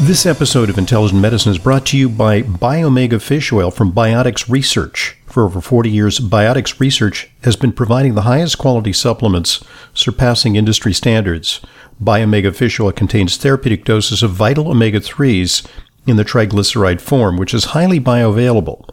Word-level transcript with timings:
This 0.00 0.26
episode 0.26 0.70
of 0.70 0.78
Intelligent 0.78 1.20
Medicine 1.20 1.50
is 1.50 1.58
brought 1.58 1.84
to 1.86 1.98
you 1.98 2.08
by 2.08 2.42
Biomega 2.42 3.20
Fish 3.20 3.52
Oil 3.52 3.72
from 3.72 3.92
Biotics 3.92 4.48
Research. 4.48 5.16
For 5.26 5.42
over 5.42 5.60
40 5.60 5.90
years, 5.90 6.20
Biotics 6.20 6.78
Research 6.78 7.28
has 7.42 7.56
been 7.56 7.72
providing 7.72 8.14
the 8.14 8.22
highest 8.22 8.58
quality 8.58 8.92
supplements, 8.92 9.62
surpassing 9.94 10.54
industry 10.54 10.92
standards. 10.92 11.60
Biomega 12.00 12.54
Fish 12.54 12.78
Oil 12.78 12.92
contains 12.92 13.36
therapeutic 13.36 13.84
doses 13.84 14.22
of 14.22 14.30
vital 14.30 14.70
omega 14.70 15.00
3s 15.00 15.66
in 16.06 16.14
the 16.14 16.24
triglyceride 16.24 17.00
form, 17.00 17.36
which 17.36 17.52
is 17.52 17.64
highly 17.64 17.98
bioavailable. 17.98 18.88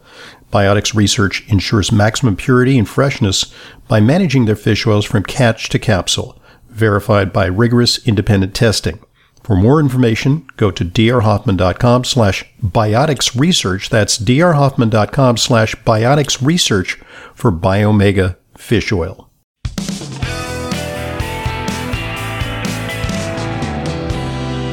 Biotics 0.52 0.92
Research 0.92 1.48
ensures 1.48 1.92
maximum 1.92 2.34
purity 2.34 2.76
and 2.76 2.88
freshness 2.88 3.54
by 3.86 4.00
managing 4.00 4.46
their 4.46 4.56
fish 4.56 4.84
oils 4.88 5.04
from 5.04 5.22
catch 5.22 5.68
to 5.68 5.78
capsule, 5.78 6.36
verified 6.68 7.32
by 7.32 7.46
rigorous 7.46 8.04
independent 8.08 8.56
testing. 8.56 8.98
For 9.46 9.54
more 9.54 9.78
information, 9.78 10.44
go 10.56 10.72
to 10.72 10.84
drhoffman.com 10.84 12.02
slash 12.02 12.44
biotics 12.60 13.38
research. 13.38 13.90
That's 13.90 14.18
drhoffman.com 14.18 15.36
slash 15.36 15.76
biotics 15.76 16.44
research 16.44 16.94
for 17.32 17.52
Biomega 17.52 18.34
fish 18.56 18.90
oil. 18.90 19.30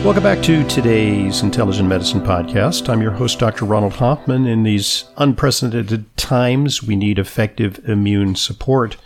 Welcome 0.04 0.24
back 0.24 0.42
to 0.42 0.68
today's 0.68 1.44
Intelligent 1.44 1.88
Medicine 1.88 2.22
Podcast. 2.22 2.90
I'm 2.90 3.04
your 3.04 3.12
host, 3.12 3.38
Dr. 3.38 3.66
Ronald 3.66 3.94
Hoffman. 3.94 4.48
In 4.48 4.64
these 4.64 5.04
unprecedented 5.18 6.18
times, 6.18 6.82
we 6.82 6.96
need 6.96 7.20
effective 7.20 7.80
immune 7.88 8.36
support. 8.36 8.98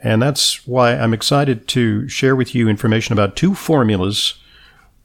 And 0.00 0.20
that's 0.20 0.66
why 0.66 0.94
I'm 0.94 1.14
excited 1.14 1.66
to 1.68 2.06
share 2.08 2.36
with 2.36 2.54
you 2.54 2.68
information 2.68 3.14
about 3.14 3.36
two 3.36 3.54
formulas 3.54 4.34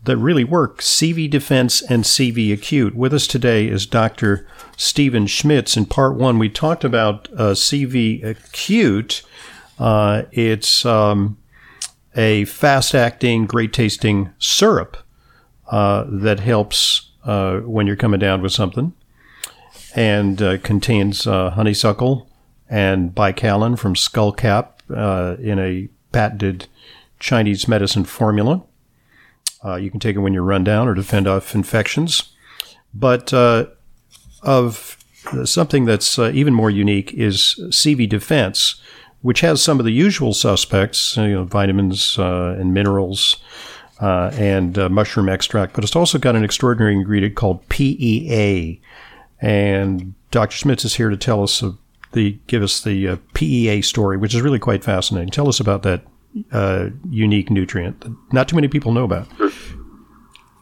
that 0.08 0.18
really 0.18 0.46
work 0.46 0.80
CV 0.80 1.30
Defense 1.30 1.82
and 1.82 2.04
CV 2.04 2.52
Acute. 2.54 2.96
With 2.96 3.14
us 3.14 3.28
today 3.28 3.68
is 3.68 3.86
Dr. 3.86 4.48
Stephen 4.78 5.28
Schmitz. 5.28 5.76
In 5.76 5.86
part 5.86 6.16
one, 6.16 6.40
we 6.40 6.50
talked 6.50 6.86
about 6.86 7.28
uh, 7.34 7.52
CV 7.52 8.24
Acute. 8.24 9.22
Uh, 9.78 10.24
it's 10.32 10.86
um, 10.86 11.38
a 12.16 12.46
fast 12.46 12.96
acting, 12.96 13.46
great 13.46 13.74
tasting 13.74 14.32
syrup 14.40 14.98
uh, 15.68 16.06
that 16.08 16.40
helps 16.40 17.12
uh, 17.26 17.58
when 17.60 17.86
you're 17.86 17.98
coming 17.98 18.20
down 18.20 18.42
with 18.42 18.54
something 18.54 18.94
and 19.94 20.42
uh, 20.42 20.58
contains 20.60 21.28
uh, 21.28 21.50
honeysuckle 21.50 22.30
and 22.70 23.14
baicalin 23.14 23.78
from 23.78 23.94
skullcap 23.94 24.70
in 25.40 25.60
a 25.60 25.90
patented 26.14 26.68
Chinese 27.20 27.68
medicine 27.68 28.06
formula. 28.06 28.64
Uh, 29.64 29.76
you 29.76 29.90
can 29.90 30.00
take 30.00 30.16
it 30.16 30.20
when 30.20 30.34
you're 30.34 30.44
run 30.44 30.64
down 30.64 30.88
or 30.88 30.96
to 30.96 31.04
fend 31.04 31.28
off 31.28 31.56
infections. 31.56 32.34
But 32.94 33.34
uh, 33.34 33.68
of 34.44 34.98
something 35.44 35.86
that's 35.86 36.18
uh, 36.18 36.32
even 36.34 36.54
more 36.54 36.70
unique 36.70 37.14
is 37.14 37.60
CV 37.70 38.08
Defense, 38.08 38.82
which 39.22 39.42
has 39.42 39.62
some 39.62 39.80
of 39.80 39.86
the 39.86 39.92
usual 39.92 40.34
suspects, 40.34 41.18
you 41.18 41.30
know, 41.30 41.44
vitamins 41.44 42.18
uh, 42.18 42.56
and 42.60 42.74
minerals. 42.74 43.38
Uh, 44.00 44.30
and 44.36 44.78
uh, 44.78 44.88
mushroom 44.90 45.28
extract, 45.28 45.74
but 45.74 45.84
it's 45.84 45.96
also 45.96 46.20
got 46.20 46.36
an 46.36 46.44
extraordinary 46.44 46.94
ingredient 46.94 47.34
called 47.34 47.68
PEA. 47.68 48.80
And 49.42 50.14
Dr. 50.30 50.56
Schmitz 50.56 50.86
is 50.86 50.94
here 50.94 51.10
to 51.10 51.18
tell 51.18 51.42
us 51.42 51.64
the 52.12 52.38
give 52.46 52.62
us 52.62 52.80
the 52.82 53.18
PEA 53.34 53.82
story, 53.82 54.16
which 54.16 54.36
is 54.36 54.42
really 54.44 54.60
quite 54.60 54.84
fascinating. 54.84 55.32
Tell 55.32 55.48
us 55.48 55.60
about 55.60 55.82
that 55.82 56.04
uh, 56.52 56.90
unique 57.10 57.50
nutrient 57.50 58.02
that 58.02 58.16
not 58.32 58.48
too 58.48 58.56
many 58.56 58.68
people 58.68 58.92
know 58.92 59.04
about. 59.04 59.28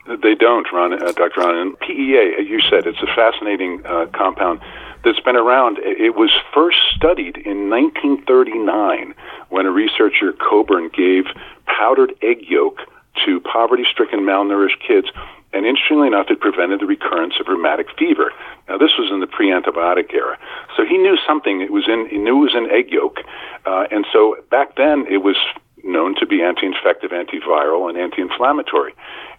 They 0.08 0.36
don't, 0.36 0.68
Ron, 0.72 0.94
uh, 0.94 1.12
Dr. 1.14 1.42
Ron. 1.42 1.56
And 1.58 1.80
PEA, 1.80 2.45
you 2.48 2.62
said, 2.70 2.86
it's 2.86 3.02
a 3.02 3.08
fascinating 3.16 3.81
uh, 3.86 4.06
compound 4.14 4.59
that's 5.03 5.20
been 5.20 5.36
around. 5.36 5.80
It 5.81 6.16
was 6.16 6.31
first 6.53 6.78
studied 6.96 7.38
in 7.38 7.69
1939 7.69 9.16
when 9.50 9.66
a 9.66 9.72
researcher, 9.72 10.34
Coburn, 10.34 10.90
gave 10.90 11.25
powdered 11.66 12.14
egg 12.22 12.46
yolk 12.47 12.80
to 13.25 13.40
poverty 13.40 13.84
stricken, 13.90 14.22
malnourished 14.22 14.80
kids. 14.85 15.08
And 15.53 15.66
interestingly 15.66 16.08
enough, 16.08 16.28
it 16.30 16.40
prevented 16.40 16.81
the 16.81 16.85
recurrence 16.85 17.35
of 17.40 17.47
rheumatic 17.47 17.88
fever. 17.97 18.31
Now, 18.68 18.78
this 18.78 18.91
was 19.00 19.09
in 19.12 19.22
the 19.22 19.28
pre-antibiotic 19.28 20.14
era, 20.14 20.38
so 20.75 20.84
he 20.84 20.97
knew 20.97 21.18
something. 21.25 21.62
It 21.62 21.72
was 21.72 21.88
in 21.88 22.08
he 22.09 22.18
knew 22.18 22.44
it 22.44 22.52
was 22.52 22.56
in 22.56 22.69
egg 22.69 22.91
yolk, 22.91 23.19
uh, 23.66 23.85
and 23.90 24.06
so 24.12 24.35
back 24.52 24.75
then 24.75 25.06
it 25.09 25.24
was 25.24 25.38
known 25.85 26.16
to 26.16 26.25
be 26.25 26.41
anti-infective, 26.41 27.12
antiviral, 27.12 27.88
and 27.88 27.97
anti-inflammatory. 27.97 28.94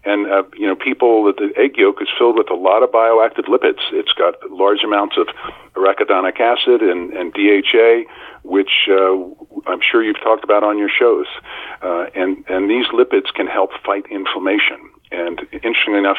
And 0.05 0.31
uh, 0.31 0.45
you 0.55 0.67
know, 0.67 0.77
people 0.77 1.25
the 1.25 1.53
egg 1.57 1.77
yolk 1.77 2.01
is 2.01 2.09
filled 2.17 2.39
with 2.39 2.51
a 2.51 2.55
lot 2.55 2.83
of 2.83 2.91
bioactive 2.91 3.47
lipids. 3.47 3.83
It's 3.93 4.13
got 4.13 4.35
large 4.51 4.85
amounts 4.85 5.17
of 5.19 5.27
arachidonic 5.75 6.39
acid 6.41 6.81
and, 6.81 7.13
and 7.13 7.35
DHA, 7.35 8.09
which 8.45 8.89
uh, 8.89 9.19
I'm 9.67 9.81
sure 9.83 10.03
you've 10.03 10.23
talked 10.23 10.45
about 10.45 10.63
on 10.63 10.79
your 10.79 10.89
shows. 10.89 11.27
Uh, 11.83 12.07
and 12.15 12.45
and 12.49 12.71
these 12.71 12.87
lipids 12.95 13.35
can 13.35 13.49
help 13.49 13.71
fight 13.85 14.07
inflammation. 14.11 14.79
And 15.11 15.41
interestingly 15.53 15.99
enough, 15.99 16.19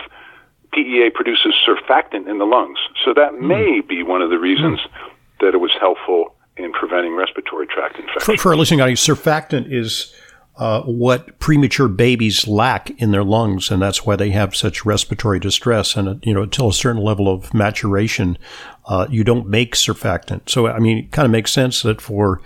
PEA 0.73 1.11
produces 1.15 1.55
surfactant 1.65 2.29
in 2.29 2.37
the 2.37 2.45
lungs, 2.45 2.79
so 3.05 3.13
that 3.13 3.31
mm. 3.31 3.47
may 3.47 3.81
be 3.81 4.03
one 4.03 4.21
of 4.21 4.29
the 4.29 4.37
reasons 4.37 4.79
mm. 4.79 5.09
that 5.39 5.53
it 5.53 5.59
was 5.59 5.71
helpful 5.79 6.35
in 6.57 6.71
preventing 6.71 7.15
respiratory 7.15 7.67
tract 7.67 7.97
infections. 7.97 8.23
For, 8.23 8.37
for 8.37 8.49
our 8.49 8.55
listening 8.55 8.81
audience, 8.81 9.05
surfactant 9.05 9.71
is 9.71 10.13
uh, 10.57 10.81
what 10.83 11.37
premature 11.39 11.87
babies 11.87 12.47
lack 12.47 12.89
in 12.99 13.11
their 13.11 13.23
lungs, 13.23 13.69
and 13.69 13.81
that's 13.81 14.05
why 14.05 14.15
they 14.15 14.31
have 14.31 14.55
such 14.55 14.85
respiratory 14.85 15.39
distress. 15.39 15.95
And 15.95 16.09
uh, 16.09 16.15
you 16.23 16.33
know, 16.33 16.41
until 16.41 16.69
a 16.69 16.73
certain 16.73 17.01
level 17.01 17.31
of 17.31 17.53
maturation, 17.53 18.37
uh, 18.85 19.07
you 19.09 19.23
don't 19.23 19.47
make 19.47 19.75
surfactant. 19.75 20.49
So, 20.49 20.67
I 20.67 20.79
mean, 20.79 20.97
it 20.97 21.11
kind 21.11 21.25
of 21.25 21.31
makes 21.31 21.51
sense 21.51 21.83
that 21.83 22.01
for 22.01 22.41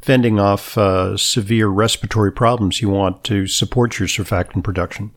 fending 0.00 0.40
off 0.40 0.76
uh, 0.78 1.16
severe 1.16 1.68
respiratory 1.68 2.32
problems, 2.32 2.80
you 2.80 2.88
want 2.88 3.22
to 3.24 3.46
support 3.46 3.98
your 3.98 4.08
surfactant 4.08 4.64
production. 4.64 5.12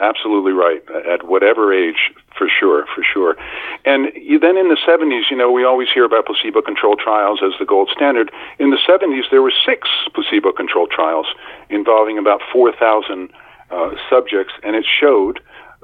Absolutely 0.00 0.52
right. 0.52 0.82
At 1.10 1.26
whatever 1.26 1.72
age, 1.72 2.12
for 2.36 2.48
sure, 2.48 2.86
for 2.94 3.02
sure. 3.02 3.36
And 3.84 4.12
you, 4.14 4.38
then 4.38 4.56
in 4.56 4.68
the 4.68 4.76
70s, 4.86 5.30
you 5.30 5.36
know, 5.36 5.50
we 5.50 5.64
always 5.64 5.88
hear 5.92 6.04
about 6.04 6.26
placebo 6.26 6.62
controlled 6.62 7.00
trials 7.00 7.40
as 7.42 7.52
the 7.58 7.64
gold 7.64 7.90
standard. 7.94 8.30
In 8.58 8.70
the 8.70 8.78
70s, 8.88 9.30
there 9.30 9.42
were 9.42 9.52
six 9.64 9.88
placebo 10.14 10.52
controlled 10.52 10.90
trials 10.90 11.26
involving 11.70 12.18
about 12.18 12.40
4,000 12.52 13.30
uh, 13.70 13.90
subjects, 14.10 14.54
and 14.62 14.76
it 14.76 14.84
showed 14.84 15.40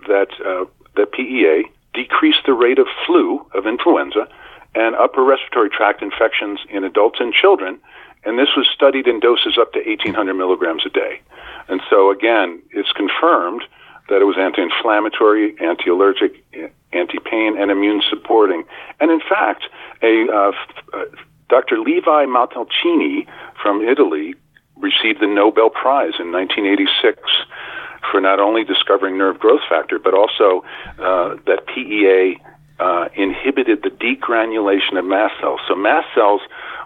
that, 0.07 0.29
uh, 0.45 0.65
that 0.97 1.13
PEA 1.13 1.65
decreased 1.95 2.45
the 2.47 2.55
rate 2.55 2.79
of 2.79 2.87
flu, 3.07 3.45
of 3.55 3.67
influenza, 3.67 4.29
and 4.75 4.95
upper 4.97 5.23
respiratory 5.23 5.69
tract 5.69 6.03
infections 6.03 6.61
in 6.71 6.85
adults 6.85 7.19
and 7.21 7.33
children. 7.35 7.79
And 8.25 8.39
this 8.39 8.49
was 8.57 8.67
studied 8.73 9.07
in 9.07 9.21
doses 9.21 9.59
up 9.61 9.73
to 9.73 9.81
1,800 9.81 10.35
milligrams 10.35 10.85
a 10.87 10.91
day. 10.91 11.21
And 11.69 11.81
so, 11.91 12.11
again, 12.11 12.63
it's 12.71 12.93
confirmed 12.93 13.65
that 14.09 14.21
it 14.21 14.25
was 14.25 14.37
anti-inflammatory, 14.39 15.55
anti-allergic, 15.61 16.45
anti-pain, 16.93 17.57
and 17.59 17.71
immune 17.71 18.03
supporting. 18.09 18.65
And 19.01 19.11
in 19.11 19.21
fact, 19.21 19.65
a 20.03 20.27
uh, 20.33 20.53
uh, 20.93 21.05
Dr. 21.49 21.79
Levi 21.79 22.27
Montalcini 22.27 23.27
from 23.63 23.87
Italy 23.87 24.35
received 24.77 25.21
the 25.21 25.27
Nobel 25.27 25.71
Prize 25.71 26.15
in 26.19 26.33
1986 26.33 27.21
for 28.11 28.21
not 28.21 28.41
only 28.41 28.65
discovering 28.65 29.17
nerve 29.17 29.39
growth 29.39 29.61
factor, 29.69 29.99
but 29.99 30.15
also 30.15 30.65
uh, 30.99 31.37
that 31.47 31.67
PEA 31.67 32.43
uh, 32.81 33.09
inhibited 33.15 33.83
the 33.83 33.91
degranulation 33.91 34.99
of 34.99 35.05
mast 35.05 35.35
cells. 35.41 35.61
So 35.69 35.75
mast 35.75 36.09
cells 36.15 36.41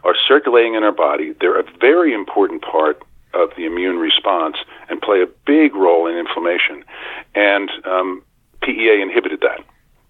are 0.05 0.15
circulating 0.28 0.75
in 0.75 0.82
our 0.82 0.93
body. 0.93 1.34
They're 1.41 1.59
a 1.59 1.65
very 1.81 2.12
important 2.12 2.62
part 2.62 3.03
of 3.34 3.50
the 3.56 3.66
immune 3.66 3.98
response 3.98 4.56
and 4.88 5.00
play 5.00 5.22
a 5.22 5.26
big 5.47 5.75
role 5.75 6.06
in 6.06 6.16
inflammation. 6.16 6.84
And 7.34 7.70
um, 7.84 8.23
PEA 8.62 9.00
inhibited 9.02 9.40
that. 9.40 9.61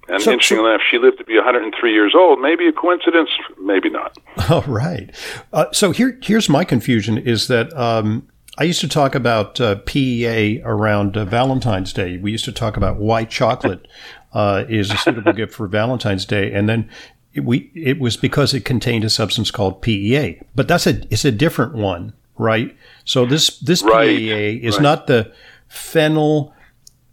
And 0.09 0.23
so, 0.23 0.31
interestingly 0.31 0.63
so, 0.63 0.69
enough, 0.69 0.83
she 0.89 0.99
lived 0.99 1.19
to 1.19 1.25
be 1.25 1.35
103 1.35 1.93
years 1.93 2.15
old. 2.17 2.41
Maybe 2.41 2.69
a 2.69 2.73
coincidence, 2.73 3.31
maybe 3.61 3.91
not. 3.91 4.17
All 4.51 4.63
right. 4.63 5.11
Uh, 5.53 5.67
so 5.73 5.91
here, 5.91 6.19
here's 6.23 6.49
my 6.49 6.65
confusion: 6.65 7.19
is 7.19 7.49
that 7.49 7.77
um, 7.77 8.29
I 8.57 8.65
used 8.65 8.81
to 8.83 8.89
talk 8.89 9.15
about 9.15 9.61
uh, 9.61 9.77
PEA 9.85 10.63
around 10.65 11.17
uh, 11.17 11.25
Valentine's 11.25 11.93
Day. 11.93 12.19
We 12.19 12.31
used 12.31 12.45
to 12.45 12.53
talk 12.53 12.77
about 12.77 12.99
why 12.99 13.25
chocolate 13.25 13.89
uh, 14.33 14.65
is 14.69 14.91
a 14.93 14.97
suitable 14.97 15.33
gift 15.33 15.55
for 15.55 15.67
Valentine's 15.67 16.25
Day, 16.25 16.53
and 16.53 16.69
then 16.69 16.89
it, 17.35 17.45
we 17.45 17.71
it 17.75 17.99
was 17.99 18.17
because 18.17 18.55
it 18.55 18.65
contained 18.65 19.05
a 19.05 19.11
substance 19.11 19.51
called 19.51 19.83
PEA. 19.83 20.41
But 20.55 20.69
that's 20.69 20.87
a 20.87 21.03
it's 21.11 21.25
a 21.25 21.33
different 21.33 21.75
one, 21.75 22.13
right? 22.39 22.77
So 23.05 23.27
this 23.27 23.59
this 23.59 23.83
right. 23.83 24.09
PEA 24.09 24.57
is 24.57 24.77
right. 24.77 24.83
not 24.83 25.07
the 25.07 25.33
phenyl 25.71 26.53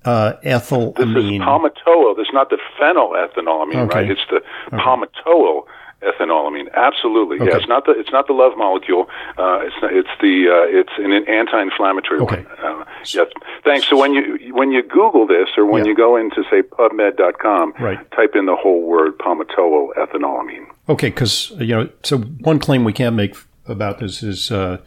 uh, 0.06 0.34
ethylamine. 0.44 0.96
This 0.96 1.08
is 1.08 1.42
palmitoyl. 1.42 2.16
This 2.18 2.28
is 2.28 2.34
not 2.34 2.50
the 2.50 2.60
phenylethylamine, 2.80 3.88
okay. 3.88 3.96
right? 3.96 4.12
It's 4.12 4.22
the 4.30 4.38
okay. 4.38 4.78
palmitoyl. 4.78 5.66
Ethanolamine, 6.04 6.68
absolutely. 6.74 7.38
Okay. 7.38 7.50
Yeah, 7.50 7.58
it's 7.58 7.68
not 7.70 7.86
the 7.86 7.92
it's 7.92 8.12
not 8.12 8.28
the 8.28 8.34
love 8.34 8.58
molecule. 8.58 9.08
Uh, 9.38 9.60
it's 9.62 9.76
it's 9.84 10.10
the 10.20 10.50
uh, 10.52 10.80
it's 10.80 10.92
an 10.98 11.14
anti-inflammatory 11.14 12.20
okay. 12.20 12.44
one. 12.44 12.48
Uh, 12.62 12.84
yes, 13.06 13.28
thanks. 13.64 13.88
So 13.88 13.98
when 13.98 14.14
you 14.14 14.54
when 14.54 14.72
you 14.72 14.84
Google 14.84 15.26
this, 15.26 15.48
or 15.56 15.66
when 15.66 15.86
yeah. 15.86 15.92
you 15.92 15.96
go 15.96 16.18
into 16.18 16.44
say 16.52 16.62
PubMed.com, 16.62 17.74
right. 17.80 18.12
type 18.12 18.36
in 18.36 18.48
the 18.48 18.56
whole 18.56 18.82
word 18.82 19.18
palmitoyl 19.18 19.96
ethanolamine. 19.96 20.66
Okay, 20.90 21.10
because 21.10 21.52
you 21.58 21.74
know, 21.74 21.90
so 22.04 22.18
one 22.18 22.60
claim 22.60 22.84
we 22.84 22.92
can't 22.92 23.16
make 23.16 23.36
about 23.68 24.00
this 24.00 24.24
is, 24.24 24.52
uh, 24.52 24.78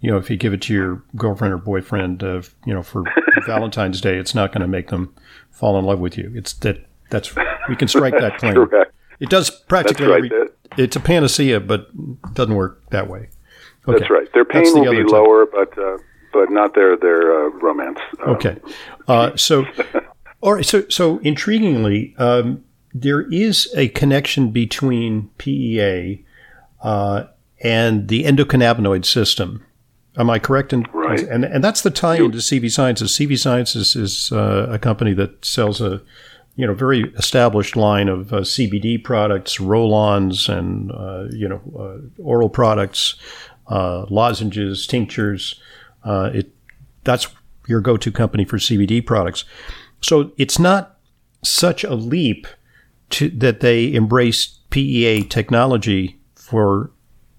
you 0.00 0.10
know, 0.10 0.18
if 0.18 0.30
you 0.30 0.36
give 0.36 0.52
it 0.52 0.62
to 0.62 0.74
your 0.74 1.02
girlfriend 1.16 1.54
or 1.54 1.58
boyfriend, 1.58 2.22
uh, 2.22 2.42
you 2.64 2.74
know, 2.74 2.82
for 2.82 3.04
Valentine's 3.46 4.00
Day, 4.00 4.16
it's 4.18 4.34
not 4.34 4.52
going 4.52 4.60
to 4.60 4.68
make 4.68 4.88
them 4.88 5.14
fall 5.50 5.78
in 5.78 5.84
love 5.84 5.98
with 5.98 6.18
you. 6.18 6.32
It's 6.34 6.52
that 6.54 6.86
that's 7.10 7.34
we 7.68 7.76
can 7.76 7.88
strike 7.88 8.14
that 8.18 8.38
claim. 8.38 8.54
Correct. 8.54 8.92
It 9.20 9.30
does 9.30 9.50
practically. 9.50 10.06
Right. 10.06 10.24
Every, 10.24 10.48
it's 10.76 10.96
a 10.96 11.00
panacea, 11.00 11.60
but 11.60 11.88
it 11.94 12.34
doesn't 12.34 12.54
work 12.54 12.82
that 12.90 13.08
way. 13.08 13.30
Okay. 13.88 13.98
That's 13.98 14.10
right. 14.10 14.32
Their 14.32 14.44
pain 14.44 14.64
the 14.74 14.80
will 14.80 14.90
be 14.90 15.04
lower, 15.04 15.46
but 15.46 15.78
uh, 15.78 15.98
but 16.32 16.50
not 16.50 16.74
their 16.74 16.96
their 16.96 17.46
uh, 17.46 17.50
romance. 17.50 17.98
Um, 18.24 18.34
okay. 18.34 18.58
Uh, 19.08 19.36
so, 19.36 19.64
all 20.40 20.54
right. 20.54 20.66
So 20.66 20.86
so 20.88 21.18
intriguingly, 21.20 22.18
um, 22.20 22.64
there 22.92 23.22
is 23.22 23.72
a 23.76 23.88
connection 23.88 24.50
between 24.50 25.30
PEA 25.38 26.24
uh, 26.82 27.24
and 27.60 28.08
the 28.08 28.24
endocannabinoid 28.24 29.04
system. 29.04 29.64
Am 30.18 30.30
I 30.30 30.38
correct? 30.38 30.72
In, 30.72 30.86
right. 30.92 31.20
And 31.20 31.44
and 31.44 31.62
that's 31.62 31.82
the 31.82 31.90
tie 31.90 32.16
into 32.16 32.38
CV 32.38 32.70
Sciences. 32.70 33.12
CV 33.12 33.38
Sciences 33.38 33.94
is 33.94 34.32
uh, 34.32 34.66
a 34.70 34.78
company 34.78 35.12
that 35.14 35.44
sells 35.44 35.80
a 35.80 36.00
you 36.56 36.66
know, 36.66 36.72
very 36.72 37.12
established 37.18 37.76
line 37.76 38.08
of 38.08 38.32
uh, 38.32 38.38
CBD 38.38 39.02
products, 39.02 39.60
roll-ons, 39.60 40.48
and 40.48 40.90
uh, 40.90 41.24
you 41.30 41.46
know, 41.46 41.60
uh, 41.78 42.22
oral 42.22 42.48
products, 42.48 43.14
uh, 43.68 44.06
lozenges, 44.08 44.86
tinctures. 44.86 45.60
Uh, 46.02 46.30
it 46.32 46.50
that's 47.04 47.28
your 47.68 47.80
go-to 47.80 48.10
company 48.10 48.44
for 48.44 48.56
CBD 48.56 49.04
products. 49.04 49.44
So 50.00 50.32
it's 50.38 50.58
not 50.58 50.98
such 51.42 51.84
a 51.84 51.94
leap 51.94 52.46
to, 53.10 53.28
that 53.30 53.60
they 53.60 53.92
embrace 53.92 54.58
PEA 54.70 55.24
technology 55.24 56.18
for 56.34 56.90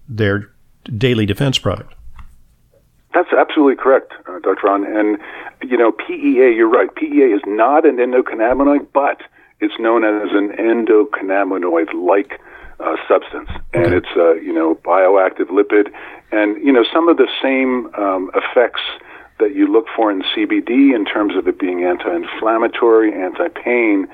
their 0.08 0.50
daily 0.96 1.26
defense 1.26 1.58
product. 1.58 1.94
That's 3.18 3.32
absolutely 3.32 3.74
correct, 3.74 4.12
uh, 4.28 4.38
Dr. 4.38 4.68
Ron. 4.68 4.84
And, 4.86 5.18
you 5.68 5.76
know, 5.76 5.90
PEA, 5.90 6.54
you're 6.54 6.68
right. 6.68 6.94
PEA 6.94 7.34
is 7.34 7.40
not 7.48 7.84
an 7.84 7.96
endocannabinoid, 7.96 8.86
but 8.94 9.22
it's 9.58 9.74
known 9.80 10.04
as 10.04 10.28
an 10.30 10.50
endocannabinoid 10.50 11.92
like 11.94 12.40
uh, 12.78 12.94
substance. 13.08 13.50
And 13.74 13.92
it's 13.92 14.14
a, 14.14 14.38
you 14.40 14.52
know, 14.52 14.76
bioactive 14.76 15.48
lipid. 15.48 15.92
And, 16.30 16.64
you 16.64 16.72
know, 16.72 16.84
some 16.94 17.08
of 17.08 17.16
the 17.16 17.26
same 17.42 17.92
um, 17.96 18.30
effects 18.36 18.82
that 19.40 19.52
you 19.52 19.66
look 19.66 19.86
for 19.96 20.12
in 20.12 20.22
CBD 20.22 20.94
in 20.94 21.04
terms 21.04 21.34
of 21.34 21.48
it 21.48 21.58
being 21.58 21.82
anti 21.82 22.14
inflammatory, 22.14 23.12
anti 23.12 23.48
pain, 23.48 24.06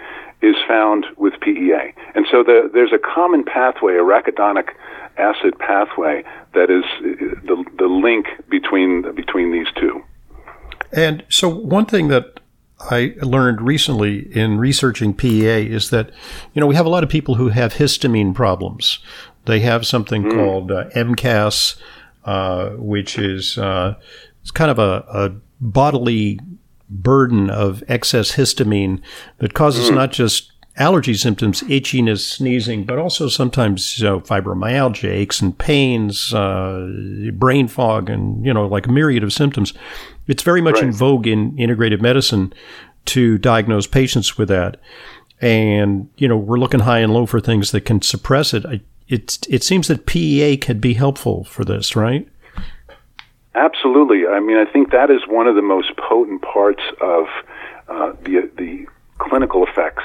is 0.44 0.56
found 0.68 1.06
with 1.16 1.32
PEA. 1.40 1.94
And 2.14 2.26
so 2.30 2.42
the, 2.42 2.70
there's 2.72 2.92
a 2.92 2.98
common 2.98 3.44
pathway, 3.44 3.94
a 3.94 4.02
arachidonic 4.02 4.68
acid 5.16 5.58
pathway 5.58 6.24
that 6.54 6.70
is 6.70 6.84
the 7.44 7.64
the 7.78 7.86
link 7.86 8.26
between 8.50 9.14
between 9.14 9.52
these 9.52 9.68
two. 9.76 10.02
And 10.92 11.24
so 11.28 11.48
one 11.48 11.86
thing 11.86 12.08
that 12.08 12.40
I 12.90 13.14
learned 13.22 13.60
recently 13.60 14.28
in 14.36 14.58
researching 14.58 15.14
PEA 15.14 15.66
is 15.66 15.90
that 15.90 16.10
you 16.52 16.60
know 16.60 16.66
we 16.66 16.74
have 16.74 16.86
a 16.86 16.90
lot 16.90 17.04
of 17.04 17.10
people 17.10 17.36
who 17.36 17.48
have 17.48 17.74
histamine 17.74 18.34
problems. 18.34 18.98
They 19.46 19.60
have 19.60 19.86
something 19.86 20.24
mm. 20.24 20.34
called 20.34 20.72
uh, 20.72 20.88
MCAS, 20.90 21.76
uh, 22.24 22.70
which 22.70 23.18
is 23.18 23.58
uh, 23.58 23.94
it's 24.42 24.50
kind 24.50 24.70
of 24.70 24.78
a, 24.78 25.04
a, 25.08 25.32
bodily 25.60 26.38
burden 26.88 27.50
of 27.50 27.82
excess 27.88 28.32
histamine 28.32 29.00
that 29.38 29.54
causes 29.54 29.90
mm. 29.90 29.94
not 29.94 30.12
just 30.12 30.52
allergy 30.76 31.14
symptoms, 31.14 31.62
itchiness, 31.62 32.20
sneezing, 32.20 32.84
but 32.84 32.98
also 32.98 33.28
sometimes 33.28 33.98
you 33.98 34.04
know, 34.04 34.20
fibromyalgia, 34.20 35.08
aches 35.08 35.40
and 35.40 35.56
pains, 35.56 36.34
uh, 36.34 36.88
brain 37.32 37.68
fog, 37.68 38.10
and 38.10 38.44
you 38.44 38.52
know, 38.52 38.66
like 38.66 38.86
a 38.86 38.92
myriad 38.92 39.22
of 39.22 39.32
symptoms. 39.32 39.72
It's 40.26 40.42
very 40.42 40.60
much 40.60 40.76
right. 40.76 40.84
in 40.84 40.92
vogue 40.92 41.26
in 41.26 41.52
integrative 41.52 42.00
medicine 42.00 42.52
to 43.06 43.38
diagnose 43.38 43.86
patients 43.86 44.36
with 44.36 44.48
that, 44.48 44.78
and 45.40 46.08
you 46.16 46.26
know, 46.26 46.36
we're 46.36 46.58
looking 46.58 46.80
high 46.80 47.00
and 47.00 47.12
low 47.12 47.26
for 47.26 47.40
things 47.40 47.70
that 47.70 47.82
can 47.82 48.02
suppress 48.02 48.52
it. 48.52 48.66
I, 48.66 48.80
it 49.08 49.46
it 49.48 49.62
seems 49.62 49.88
that 49.88 50.06
PEA 50.06 50.56
could 50.56 50.80
be 50.80 50.94
helpful 50.94 51.44
for 51.44 51.64
this, 51.64 51.94
right? 51.94 52.28
Absolutely. 53.54 54.26
I 54.26 54.40
mean, 54.40 54.56
I 54.56 54.64
think 54.64 54.90
that 54.90 55.10
is 55.10 55.20
one 55.28 55.46
of 55.46 55.54
the 55.54 55.62
most 55.62 55.96
potent 55.96 56.42
parts 56.42 56.82
of 57.00 57.26
uh, 57.88 58.12
the 58.24 58.50
the 58.56 58.86
clinical 59.18 59.64
effects 59.64 60.02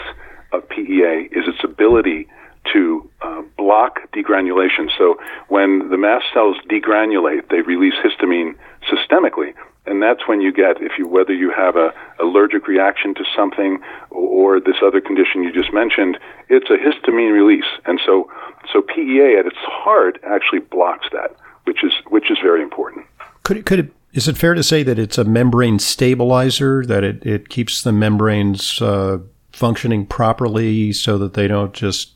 of 0.52 0.68
PEA 0.70 1.30
is 1.32 1.48
its 1.48 1.64
ability 1.64 2.28
to 2.74 3.10
uh, 3.22 3.42
block 3.58 4.00
degranulation. 4.14 4.90
So 4.96 5.20
when 5.48 5.90
the 5.90 5.98
mast 5.98 6.26
cells 6.34 6.58
degranulate, 6.70 7.50
they 7.50 7.62
release 7.62 7.96
histamine 8.04 8.56
systemically, 8.88 9.54
and 9.88 10.02
that's 10.04 10.28
when 10.28 10.42
you 10.42 10.52
get 10.52 10.82
if 10.82 11.00
you 11.00 11.08
whether 11.08 11.34
you 11.34 11.52
have 11.52 11.76
a 11.76 11.92
allergic 12.20 12.68
reaction 12.68 13.16
to 13.16 13.24
something 13.36 13.80
or, 14.12 14.58
or 14.58 14.60
this 14.60 14.78
other 14.84 15.02
condition 15.02 15.44
you 15.44 15.52
just 15.52 15.74
mentioned, 15.74 16.20
it's 16.50 16.70
a 16.70 16.78
histamine 16.78 17.34
release, 17.34 17.70
and 17.86 18.00
so 18.06 18.30
so 18.72 18.84
PEA 18.84 19.38
at 19.40 19.48
its 19.48 19.58
heart 19.58 20.20
actually 20.24 20.60
blocks 20.60 21.08
that, 21.12 21.36
which 21.64 21.84
is 21.84 21.94
which 22.10 22.30
is 22.30 22.38
very 22.44 22.62
important. 22.62 23.06
Could 23.50 23.58
it, 23.58 23.66
could 23.66 23.80
it 23.80 23.94
is 24.14 24.28
it 24.28 24.38
fair 24.38 24.54
to 24.54 24.62
say 24.62 24.84
that 24.84 25.00
it's 25.00 25.18
a 25.18 25.24
membrane 25.24 25.80
stabilizer 25.80 26.86
that 26.86 27.04
it, 27.04 27.26
it 27.26 27.50
keeps 27.50 27.82
the 27.82 27.92
membranes 27.92 28.80
uh, 28.80 29.18
functioning 29.52 30.06
properly 30.06 30.94
so 30.94 31.18
that 31.18 31.34
they 31.34 31.48
don't 31.48 31.74
just, 31.74 32.12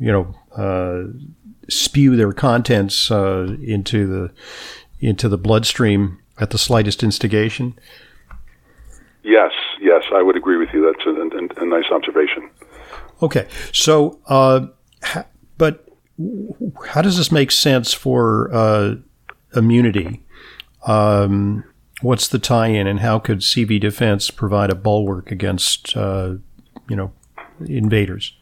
you 0.00 0.10
know, 0.10 0.34
uh, 0.56 1.12
spew 1.68 2.16
their 2.16 2.32
contents 2.32 3.08
uh, 3.08 3.56
into 3.62 4.08
the 4.08 4.32
into 4.98 5.28
the 5.28 5.38
bloodstream 5.38 6.18
at 6.40 6.50
the 6.50 6.58
slightest 6.58 7.04
instigation? 7.04 7.78
Yes, 9.22 9.52
yes, 9.80 10.02
I 10.12 10.22
would 10.22 10.36
agree 10.36 10.56
with 10.56 10.70
you. 10.72 10.92
That's 10.92 11.06
a, 11.06 11.10
a, 11.10 11.62
a 11.62 11.66
nice 11.68 11.88
observation. 11.92 12.50
Okay, 13.22 13.46
so, 13.72 14.18
uh, 14.26 14.66
ha, 15.04 15.24
but 15.56 15.88
how 16.88 17.00
does 17.00 17.16
this 17.16 17.30
make 17.30 17.52
sense 17.52 17.92
for 17.92 18.52
uh, 18.52 18.96
immunity? 19.54 20.24
Um, 20.86 21.64
what's 22.02 22.28
the 22.28 22.38
tie-in, 22.38 22.86
and 22.86 23.00
how 23.00 23.18
could 23.18 23.38
CV 23.38 23.80
defense 23.80 24.30
provide 24.30 24.70
a 24.70 24.74
bulwark 24.74 25.30
against 25.30 25.96
uh, 25.96 26.34
you 26.88 26.96
know 26.96 27.12
invaders? 27.66 28.34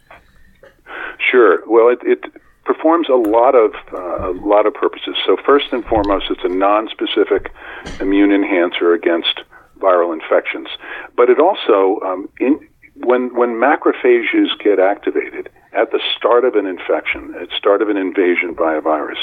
Sure. 1.18 1.62
Well, 1.66 1.88
it, 1.88 1.99
it 2.02 2.20
performs 2.64 3.08
a 3.08 3.14
lot 3.14 3.54
of 3.54 3.72
uh, 3.92 4.30
a 4.30 4.34
lot 4.46 4.66
of 4.66 4.75
purposes. 4.75 5.16
So 5.25 5.37
first 5.44 5.66
and 5.72 5.84
foremost, 5.84 6.26
it's 6.30 6.44
a 6.44 6.49
non-specific 6.49 7.52
immune 8.00 8.32
enhancer 8.32 8.92
against 8.92 9.40
viral 9.78 10.12
infections. 10.12 10.68
But 11.16 11.30
it 11.30 11.38
also, 11.38 12.00
um, 12.04 12.28
in, 12.40 12.58
when 12.94 13.34
when 13.34 13.50
macrophages 13.50 14.49
get 14.62 14.78
activated 14.78 15.49
at 15.76 15.90
the 15.92 16.00
start 16.16 16.45
of 16.45 16.54
an 16.54 16.66
infection, 16.66 17.35
at 17.40 17.49
start 17.56 17.83
of 17.83 17.88
an 17.88 17.97
invasion 17.97 18.54
by 18.54 18.75
a 18.75 18.80
virus, 18.80 19.18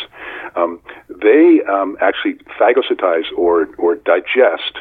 um, 0.55 0.79
they 1.09 1.61
um, 1.69 1.97
actually 1.99 2.35
phagocytize 2.59 3.25
or 3.37 3.67
or 3.77 3.95
digest 3.95 4.77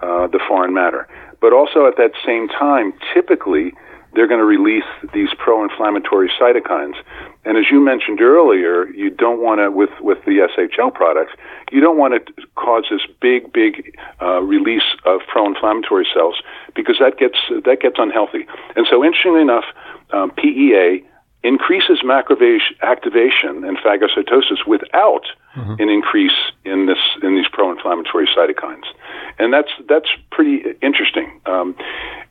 uh, 0.00 0.26
the 0.28 0.40
foreign 0.46 0.72
matter. 0.72 1.08
But 1.40 1.52
also 1.52 1.86
at 1.86 1.96
that 1.96 2.12
same 2.24 2.48
time, 2.48 2.92
typically 3.12 3.72
they're 4.16 4.26
going 4.26 4.40
to 4.40 4.46
release 4.46 4.88
these 5.12 5.28
pro-inflammatory 5.38 6.30
cytokines. 6.40 6.94
And 7.44 7.58
as 7.58 7.66
you 7.70 7.80
mentioned 7.80 8.20
earlier, 8.20 8.88
you 8.88 9.10
don't 9.10 9.40
want 9.42 9.60
to 9.60 9.70
with 9.70 9.90
with 10.00 10.18
the 10.24 10.48
SHL 10.56 10.92
products, 10.94 11.32
you 11.70 11.80
don't 11.80 11.98
want 11.98 12.14
to 12.14 12.46
cause 12.56 12.84
this 12.90 13.02
big, 13.20 13.52
big 13.52 13.94
uh, 14.22 14.40
release 14.40 14.96
of 15.04 15.20
pro-inflammatory 15.30 16.06
cells 16.12 16.36
because 16.74 16.96
that 16.98 17.18
gets 17.18 17.38
that 17.64 17.80
gets 17.80 17.96
unhealthy. 17.98 18.46
And 18.74 18.86
so, 18.90 19.04
interestingly 19.04 19.42
enough, 19.42 19.64
um, 20.12 20.30
PEA 20.30 21.04
increases 21.42 22.00
macrophage 22.04 22.74
activation 22.82 23.64
and 23.64 23.78
phagocytosis 23.78 24.66
without 24.66 25.26
mm-hmm. 25.54 25.74
an 25.78 25.88
increase 25.88 26.36
in 26.64 26.86
this 26.86 26.98
in 27.22 27.36
these 27.36 27.48
pro-inflammatory 27.52 28.28
cytokines, 28.36 28.84
and 29.38 29.52
that's 29.52 29.70
that's 29.88 30.08
pretty 30.30 30.64
interesting. 30.82 31.40
Um, 31.46 31.76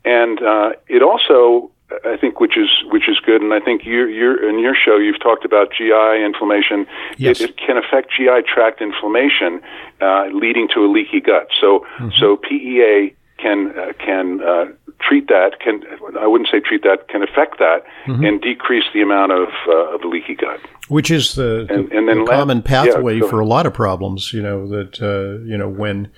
and 0.03 0.41
uh, 0.41 0.71
it 0.87 1.01
also 1.01 1.71
I 2.03 2.17
think 2.17 2.39
which 2.39 2.57
is 2.57 2.69
which 2.91 3.07
is 3.07 3.19
good, 3.19 3.41
and 3.41 3.53
I 3.53 3.59
think 3.59 3.85
you 3.85 4.07
you're 4.07 4.49
in 4.49 4.59
your 4.59 4.75
show 4.75 4.97
you've 4.97 5.21
talked 5.21 5.45
about 5.45 5.71
GI 5.71 6.23
inflammation. 6.23 6.87
Yes. 7.17 7.39
It, 7.39 7.51
it 7.51 7.57
can 7.57 7.77
affect 7.77 8.11
GI 8.11 8.41
tract 8.51 8.81
inflammation, 8.81 9.61
uh, 10.01 10.25
leading 10.33 10.67
to 10.73 10.83
a 10.85 10.87
leaky 10.87 11.21
gut. 11.21 11.47
So 11.61 11.85
mm-hmm. 11.97 12.09
so 12.19 12.37
PEA 12.37 13.15
can 13.37 13.77
uh, 13.77 13.93
can 13.99 14.41
uh, 14.41 14.65
treat 14.99 15.27
that 15.27 15.59
can 15.59 15.81
I 16.19 16.27
wouldn't 16.27 16.49
say 16.49 16.59
treat 16.59 16.83
that 16.83 17.07
can 17.07 17.23
affect 17.23 17.59
that 17.59 17.83
mm-hmm. 18.05 18.25
and 18.25 18.41
decrease 18.41 18.85
the 18.93 19.01
amount 19.01 19.31
of 19.31 19.49
uh, 19.67 19.95
of 19.95 20.01
the 20.01 20.07
leaky 20.07 20.35
gut, 20.35 20.59
which 20.87 21.11
is 21.11 21.35
the, 21.35 21.67
and, 21.69 21.91
and 21.91 22.07
then 22.07 22.25
the 22.25 22.31
common 22.31 22.61
pathway 22.61 23.19
yeah, 23.19 23.27
for 23.27 23.39
a 23.39 23.45
lot 23.45 23.65
of 23.65 23.73
problems. 23.73 24.33
You 24.33 24.41
know 24.41 24.67
that 24.67 25.01
uh, 25.01 25.43
you 25.45 25.57
know 25.57 25.69
when 25.69 26.11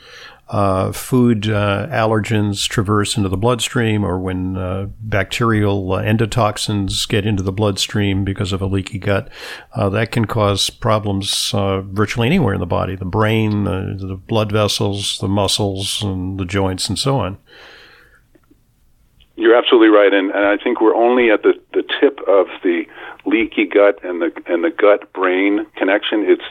uh, 0.49 0.93
food 0.93 1.49
uh, 1.49 1.87
allergens 1.91 2.67
traverse 2.67 3.17
into 3.17 3.27
the 3.27 3.37
bloodstream, 3.37 4.05
or 4.05 4.17
when 4.17 4.55
uh, 4.55 4.87
bacterial 5.01 5.91
uh, 5.91 6.01
endotoxins 6.01 7.07
get 7.07 7.25
into 7.25 7.43
the 7.43 7.51
bloodstream 7.51 8.23
because 8.23 8.53
of 8.53 8.61
a 8.61 8.65
leaky 8.65 8.99
gut, 8.99 9.29
uh, 9.73 9.89
that 9.89 10.11
can 10.11 10.25
cause 10.25 10.69
problems 10.69 11.51
uh, 11.53 11.81
virtually 11.81 12.27
anywhere 12.27 12.53
in 12.53 12.59
the 12.59 12.65
body 12.65 12.95
the 12.95 13.05
brain, 13.05 13.65
the, 13.65 13.97
the 13.99 14.15
blood 14.15 14.51
vessels, 14.51 15.17
the 15.19 15.27
muscles, 15.27 16.01
and 16.01 16.39
the 16.39 16.45
joints, 16.45 16.87
and 16.87 16.97
so 16.97 17.19
on. 17.19 17.37
You're 19.37 19.55
absolutely 19.55 19.89
right, 19.89 20.11
and, 20.11 20.31
and 20.31 20.45
I 20.45 20.57
think 20.57 20.81
we're 20.81 20.95
only 20.95 21.29
at 21.29 21.43
the, 21.43 21.53
the 21.71 21.83
tip 22.01 22.19
of 22.27 22.47
the 22.63 22.85
leaky 23.27 23.65
gut 23.65 24.03
and 24.03 24.19
the 24.19 24.31
and 24.47 24.63
the 24.63 24.71
gut 24.71 25.13
brain 25.13 25.67
connection. 25.75 26.25
It's 26.25 26.41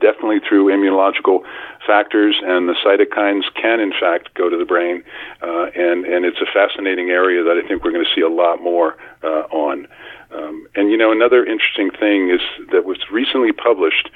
definitely 0.00 0.40
through 0.40 0.72
immunological 0.72 1.44
factors, 1.86 2.40
and 2.42 2.70
the 2.70 2.74
cytokines 2.82 3.52
can, 3.54 3.80
in 3.80 3.92
fact, 3.92 4.32
go 4.32 4.48
to 4.48 4.56
the 4.56 4.64
brain. 4.64 5.04
Uh, 5.42 5.66
and 5.76 6.06
and 6.06 6.24
it's 6.24 6.40
a 6.40 6.46
fascinating 6.50 7.10
area 7.10 7.44
that 7.44 7.60
I 7.62 7.68
think 7.68 7.84
we're 7.84 7.92
going 7.92 8.04
to 8.04 8.14
see 8.14 8.22
a 8.22 8.30
lot 8.30 8.62
more 8.62 8.96
uh, 9.22 9.44
on. 9.52 9.86
Um, 10.32 10.66
and 10.74 10.90
you 10.90 10.96
know, 10.96 11.12
another 11.12 11.44
interesting 11.44 11.90
thing 11.90 12.30
is 12.30 12.40
that 12.72 12.86
was 12.86 12.96
recently 13.12 13.52
published, 13.52 14.08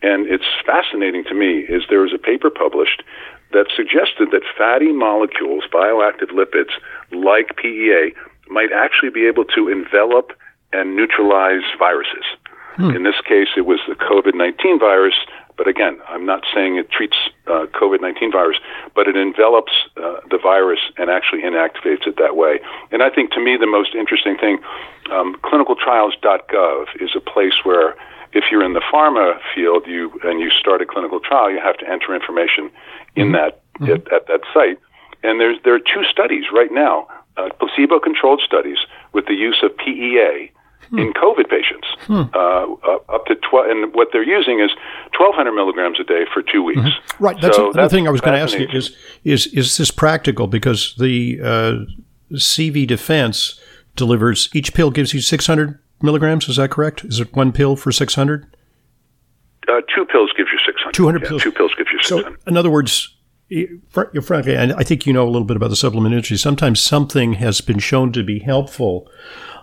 and 0.00 0.26
it's 0.26 0.48
fascinating 0.64 1.22
to 1.24 1.34
me. 1.34 1.68
Is 1.68 1.82
there 1.90 2.00
was 2.00 2.14
a 2.14 2.18
paper 2.18 2.48
published 2.48 3.02
that 3.52 3.66
suggested 3.74 4.30
that 4.32 4.42
fatty 4.56 4.92
molecules, 4.92 5.64
bioactive 5.72 6.30
lipids 6.30 6.74
like 7.12 7.56
PEA, 7.56 8.12
might 8.48 8.70
actually 8.72 9.10
be 9.10 9.26
able 9.26 9.44
to 9.44 9.68
envelop 9.68 10.32
and 10.72 10.96
neutralize 10.96 11.62
viruses. 11.78 12.24
Hmm. 12.76 12.90
In 12.90 13.02
this 13.04 13.20
case, 13.26 13.48
it 13.56 13.64
was 13.64 13.80
the 13.88 13.94
COVID 13.94 14.34
19 14.34 14.78
virus, 14.78 15.14
but 15.56 15.66
again, 15.66 15.98
I'm 16.08 16.26
not 16.26 16.44
saying 16.54 16.76
it 16.76 16.90
treats 16.90 17.16
uh, 17.46 17.66
COVID 17.72 18.02
19 18.02 18.30
virus, 18.30 18.58
but 18.94 19.08
it 19.08 19.16
envelops 19.16 19.72
uh, 19.96 20.20
the 20.30 20.38
virus 20.38 20.80
and 20.98 21.08
actually 21.08 21.40
inactivates 21.42 22.06
it 22.06 22.16
that 22.18 22.36
way. 22.36 22.60
And 22.92 23.02
I 23.02 23.08
think 23.08 23.32
to 23.32 23.40
me, 23.40 23.56
the 23.56 23.66
most 23.66 23.94
interesting 23.94 24.36
thing 24.36 24.58
um, 25.10 25.36
clinicaltrials.gov 25.42 26.84
is 27.00 27.10
a 27.16 27.20
place 27.20 27.64
where 27.64 27.94
if 28.36 28.44
you're 28.50 28.62
in 28.62 28.74
the 28.74 28.84
pharma 28.92 29.38
field 29.54 29.84
you 29.86 30.12
and 30.22 30.40
you 30.40 30.50
start 30.50 30.82
a 30.82 30.86
clinical 30.86 31.18
trial, 31.20 31.50
you 31.50 31.58
have 31.58 31.78
to 31.78 31.88
enter 31.88 32.14
information 32.14 32.70
in 33.16 33.28
mm-hmm. 33.28 33.32
that 33.32 33.62
mm-hmm. 33.80 33.92
At, 33.92 34.12
at, 34.12 34.26
that 34.28 34.40
site. 34.52 34.78
And 35.22 35.40
there's 35.40 35.58
there 35.64 35.74
are 35.74 35.80
two 35.80 36.04
studies 36.10 36.44
right 36.52 36.70
now, 36.70 37.08
uh, 37.36 37.48
placebo-controlled 37.58 38.42
studies 38.44 38.78
with 39.12 39.26
the 39.26 39.34
use 39.34 39.60
of 39.62 39.76
PEA 39.78 40.52
hmm. 40.90 40.98
in 40.98 41.12
COVID 41.14 41.48
patients. 41.48 41.88
Hmm. 42.06 42.24
Uh, 42.34 42.76
up 43.08 43.24
to 43.26 43.34
12, 43.34 43.70
and 43.70 43.94
what 43.94 44.08
they're 44.12 44.22
using 44.22 44.60
is 44.60 44.70
1,200 45.16 45.52
milligrams 45.52 45.98
a 45.98 46.04
day 46.04 46.24
for 46.32 46.42
two 46.42 46.62
weeks. 46.62 46.80
Mm-hmm. 46.80 47.24
Right. 47.24 47.40
That's 47.40 47.56
so 47.56 47.72
another 47.72 47.88
thing 47.88 48.06
I 48.06 48.10
was 48.10 48.20
going 48.20 48.34
to 48.34 48.40
ask 48.40 48.58
you 48.58 48.68
is, 48.70 48.94
is, 49.24 49.46
is 49.48 49.76
this 49.78 49.90
practical? 49.90 50.46
Because 50.46 50.94
the 50.98 51.40
uh, 51.42 52.34
CV 52.34 52.86
Defense 52.86 53.58
delivers, 53.96 54.50
each 54.54 54.74
pill 54.74 54.90
gives 54.90 55.14
you 55.14 55.20
600 55.20 55.78
milligrams. 56.06 56.48
Is 56.48 56.56
that 56.56 56.70
correct? 56.70 57.04
Is 57.04 57.20
it 57.20 57.34
one 57.34 57.52
pill 57.52 57.76
for 57.76 57.92
600? 57.92 58.56
Uh, 59.68 59.80
two 59.94 60.04
pills 60.06 60.30
gives 60.36 60.48
you 60.52 60.58
600. 60.64 60.94
200 60.94 61.22
yeah, 61.22 61.28
pills. 61.28 61.42
Two 61.42 61.52
pills 61.52 61.74
gives 61.76 61.90
you 61.92 61.98
600. 62.00 62.32
So, 62.32 62.36
in 62.46 62.56
other 62.56 62.70
words, 62.70 63.16
frankly, 63.90 64.56
and 64.56 64.72
I 64.72 64.82
think 64.82 65.06
you 65.06 65.12
know 65.12 65.24
a 65.24 65.30
little 65.30 65.44
bit 65.44 65.56
about 65.56 65.70
the 65.70 65.76
supplement 65.76 66.14
industry. 66.14 66.36
Sometimes 66.36 66.80
something 66.80 67.34
has 67.34 67.60
been 67.60 67.78
shown 67.78 68.12
to 68.12 68.22
be 68.22 68.40
helpful, 68.40 69.08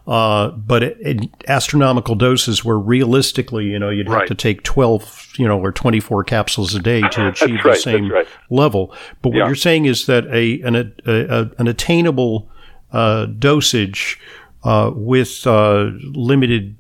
uh, 0.08 0.50
but 0.52 0.84
in 0.84 1.32
astronomical 1.48 2.16
doses 2.16 2.64
where 2.64 2.78
realistically, 2.78 3.66
you 3.66 3.80
know, 3.80 3.90
you'd 3.90 4.08
have 4.08 4.16
right. 4.16 4.28
to 4.28 4.36
take 4.36 4.64
12, 4.64 5.34
you 5.38 5.48
know, 5.48 5.60
or 5.60 5.72
24 5.72 6.24
capsules 6.24 6.74
a 6.76 6.80
day 6.80 7.02
to 7.02 7.28
achieve 7.30 7.62
the 7.64 7.76
same 7.76 8.10
right. 8.10 8.28
level. 8.50 8.94
But 9.22 9.30
what 9.30 9.40
yeah. 9.40 9.46
you're 9.48 9.56
saying 9.56 9.86
is 9.86 10.06
that 10.06 10.26
a 10.28 10.62
an, 10.62 10.76
a, 10.76 10.92
a, 11.06 11.52
an 11.58 11.68
attainable 11.68 12.50
uh, 12.92 13.26
dosage 13.26 14.20
uh, 14.64 14.92
with 14.94 15.46
uh, 15.46 15.90
limited 16.14 16.76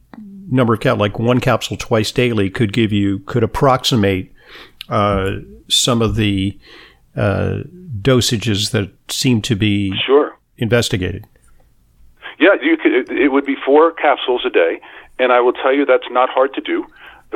number 0.49 0.73
of 0.73 0.79
cap, 0.79 0.97
like 0.97 1.19
one 1.19 1.39
capsule 1.39 1.77
twice 1.77 2.11
daily, 2.11 2.49
could 2.49 2.73
give 2.73 2.91
you 2.91 3.19
could 3.19 3.43
approximate 3.43 4.33
uh, 4.89 5.31
some 5.67 6.01
of 6.01 6.15
the 6.15 6.57
uh, 7.15 7.59
dosages 8.01 8.71
that 8.71 8.91
seem 9.09 9.41
to 9.41 9.55
be 9.55 9.93
sure. 10.05 10.37
investigated. 10.57 11.25
Yeah, 12.39 12.55
you 12.61 12.77
could. 12.77 13.11
It 13.11 13.31
would 13.31 13.45
be 13.45 13.55
four 13.65 13.91
capsules 13.91 14.43
a 14.45 14.49
day, 14.49 14.81
and 15.19 15.31
I 15.31 15.39
will 15.41 15.53
tell 15.53 15.73
you 15.73 15.85
that's 15.85 16.09
not 16.09 16.29
hard 16.29 16.53
to 16.55 16.61
do 16.61 16.85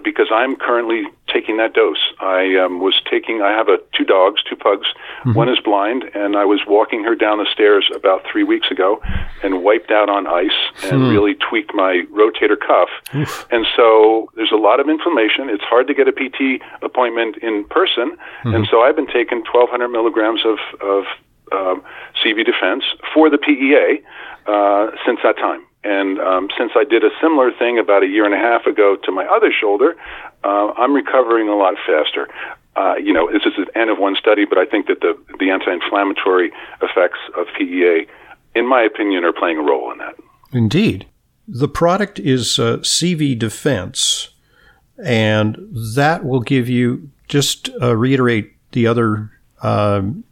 because 0.04 0.28
I'm 0.32 0.56
currently 0.56 1.04
taking 1.32 1.58
that 1.58 1.74
dose. 1.74 2.14
I 2.20 2.56
um, 2.56 2.80
was 2.80 3.02
taking. 3.10 3.42
I 3.42 3.52
have 3.52 3.68
a 3.68 3.78
two 3.96 4.04
dogs, 4.04 4.42
two 4.44 4.56
pugs. 4.56 4.88
Mm-hmm. 5.20 5.34
One 5.34 5.50
is 5.50 5.60
blind, 5.60 6.04
and 6.14 6.36
I 6.36 6.46
was 6.46 6.62
walking 6.68 7.04
her 7.04 7.16
down 7.16 7.38
the 7.40 7.48
stairs 7.52 7.90
about 7.94 8.24
three 8.32 8.44
weeks 8.44 8.72
ago, 8.72 9.02
and 9.44 9.64
wiped 9.64 9.92
out 9.92 10.10
on 10.10 10.28
ice 10.28 10.58
and 10.84 11.04
mm. 11.04 11.12
really 11.12 11.36
tweaked 11.36 11.74
my 11.74 12.04
rotator 12.12 12.60
cuff. 12.60 12.90
Oof. 13.16 13.48
And 13.52 13.66
so 13.76 14.30
there's 14.36 14.52
a 14.52 14.58
lot 14.58 14.80
of 14.80 14.90
inflammation. 14.90 15.50
It's 15.50 15.64
hard 15.64 15.88
to 15.88 15.94
get 15.94 16.08
a 16.08 16.12
PT 16.12 16.62
appointment 16.82 17.38
in 17.38 17.66
person, 17.66 18.18
mm-hmm. 18.18 18.54
and 18.54 18.68
so 18.70 18.82
I've 18.82 18.96
been 18.96 19.08
taking 19.08 19.40
1,200 19.40 19.88
milligrams 19.90 20.42
of 20.46 20.58
of 20.82 21.06
um, 21.52 21.82
CV 22.24 22.46
Defense 22.46 22.84
for 23.14 23.30
the 23.30 23.38
PEA 23.38 24.04
uh, 24.48 24.92
since 25.06 25.20
that 25.24 25.38
time. 25.38 25.64
And 25.88 26.20
um, 26.20 26.50
since 26.58 26.74
I 26.76 26.84
did 26.84 27.06
a 27.06 27.10
similar 27.22 27.50
thing 27.58 27.80
about 27.80 28.04
a 28.04 28.08
year 28.08 28.26
and 28.26 28.34
a 28.34 28.38
half 28.38 28.66
ago 28.66 28.98
to 29.06 29.12
my 29.12 29.26
other 29.26 29.54
shoulder, 29.58 29.96
uh, 30.44 30.74
I'm 30.76 30.94
recovering 30.94 31.48
a 31.48 31.56
lot 31.56 31.76
faster. 31.88 32.28
Uh, 32.76 32.96
you 32.96 33.14
know, 33.14 33.32
this 33.32 33.44
is 33.46 33.54
an 33.58 33.68
end 33.74 33.90
of 33.90 33.98
one 33.98 34.18
study, 34.20 34.44
but 34.44 34.58
I 34.58 34.66
think 34.66 34.88
that 34.88 35.00
the, 35.00 35.18
the 35.40 35.50
anti-inflammatory 35.50 36.52
effects 36.82 37.20
of 37.38 37.48
PEA, 37.58 38.06
in 38.54 38.68
my 38.68 38.82
opinion, 38.82 39.24
are 39.24 39.32
playing 39.32 39.60
a 39.60 39.64
role 39.64 39.90
in 39.94 39.98
that. 40.00 40.16
Indeed. 40.52 41.08
The 41.48 41.70
product 41.70 42.20
is 42.20 42.60
uh, 42.60 42.80
CV 42.80 43.40
Defense, 43.40 44.32
and 45.02 45.58
that 45.96 46.26
will 46.26 46.42
give 46.42 46.68
you, 46.68 47.10
just 47.30 47.70
uh, 47.82 47.96
reiterate 47.96 48.52
the 48.74 48.88
other 48.88 49.32
um, 49.64 50.26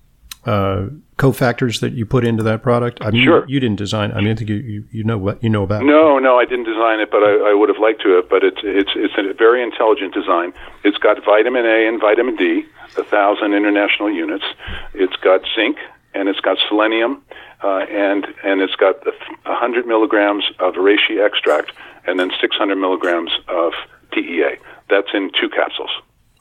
uh, 0.45 0.87
cofactors 1.17 1.79
that 1.79 1.93
you 1.93 2.05
put 2.05 2.25
into 2.25 2.43
that 2.43 2.61
product? 2.61 2.99
I 3.01 3.11
mean, 3.11 3.23
sure. 3.23 3.45
you, 3.47 3.55
you 3.55 3.59
didn't 3.59 3.77
design. 3.77 4.11
I 4.11 4.21
mean, 4.21 4.29
I 4.29 4.35
think 4.35 4.49
you, 4.49 4.57
you, 4.57 4.85
you 4.91 5.03
know 5.03 5.17
what 5.17 5.43
you 5.43 5.49
know 5.49 5.63
about. 5.63 5.83
No, 5.83 6.17
it. 6.17 6.21
no, 6.21 6.37
I 6.39 6.45
didn't 6.45 6.65
design 6.65 6.99
it, 6.99 7.09
but 7.11 7.23
I, 7.23 7.51
I 7.51 7.53
would 7.53 7.69
have 7.69 7.79
liked 7.79 8.01
to 8.03 8.15
have. 8.15 8.29
But 8.29 8.43
it's 8.43 8.59
it's 8.63 8.91
it's 8.95 9.13
a 9.17 9.33
very 9.33 9.63
intelligent 9.63 10.13
design. 10.13 10.53
It's 10.83 10.97
got 10.97 11.23
vitamin 11.23 11.65
A 11.65 11.87
and 11.87 11.99
vitamin 11.99 12.35
D, 12.35 12.65
a 12.97 13.03
thousand 13.03 13.53
international 13.53 14.11
units. 14.11 14.45
It's 14.93 15.15
got 15.17 15.41
zinc 15.55 15.77
and 16.15 16.29
it's 16.29 16.39
got 16.39 16.57
selenium, 16.67 17.21
uh, 17.61 17.85
and 17.91 18.25
and 18.43 18.61
it's 18.61 18.75
got 18.75 18.95
a 19.05 19.55
hundred 19.55 19.85
milligrams 19.85 20.45
of 20.59 20.75
reishi 20.75 21.23
extract, 21.23 21.73
and 22.07 22.19
then 22.19 22.31
six 22.41 22.55
hundred 22.55 22.77
milligrams 22.77 23.31
of 23.49 23.73
PEA. 24.11 24.55
That's 24.89 25.09
in 25.13 25.29
two 25.39 25.49
capsules. 25.49 25.91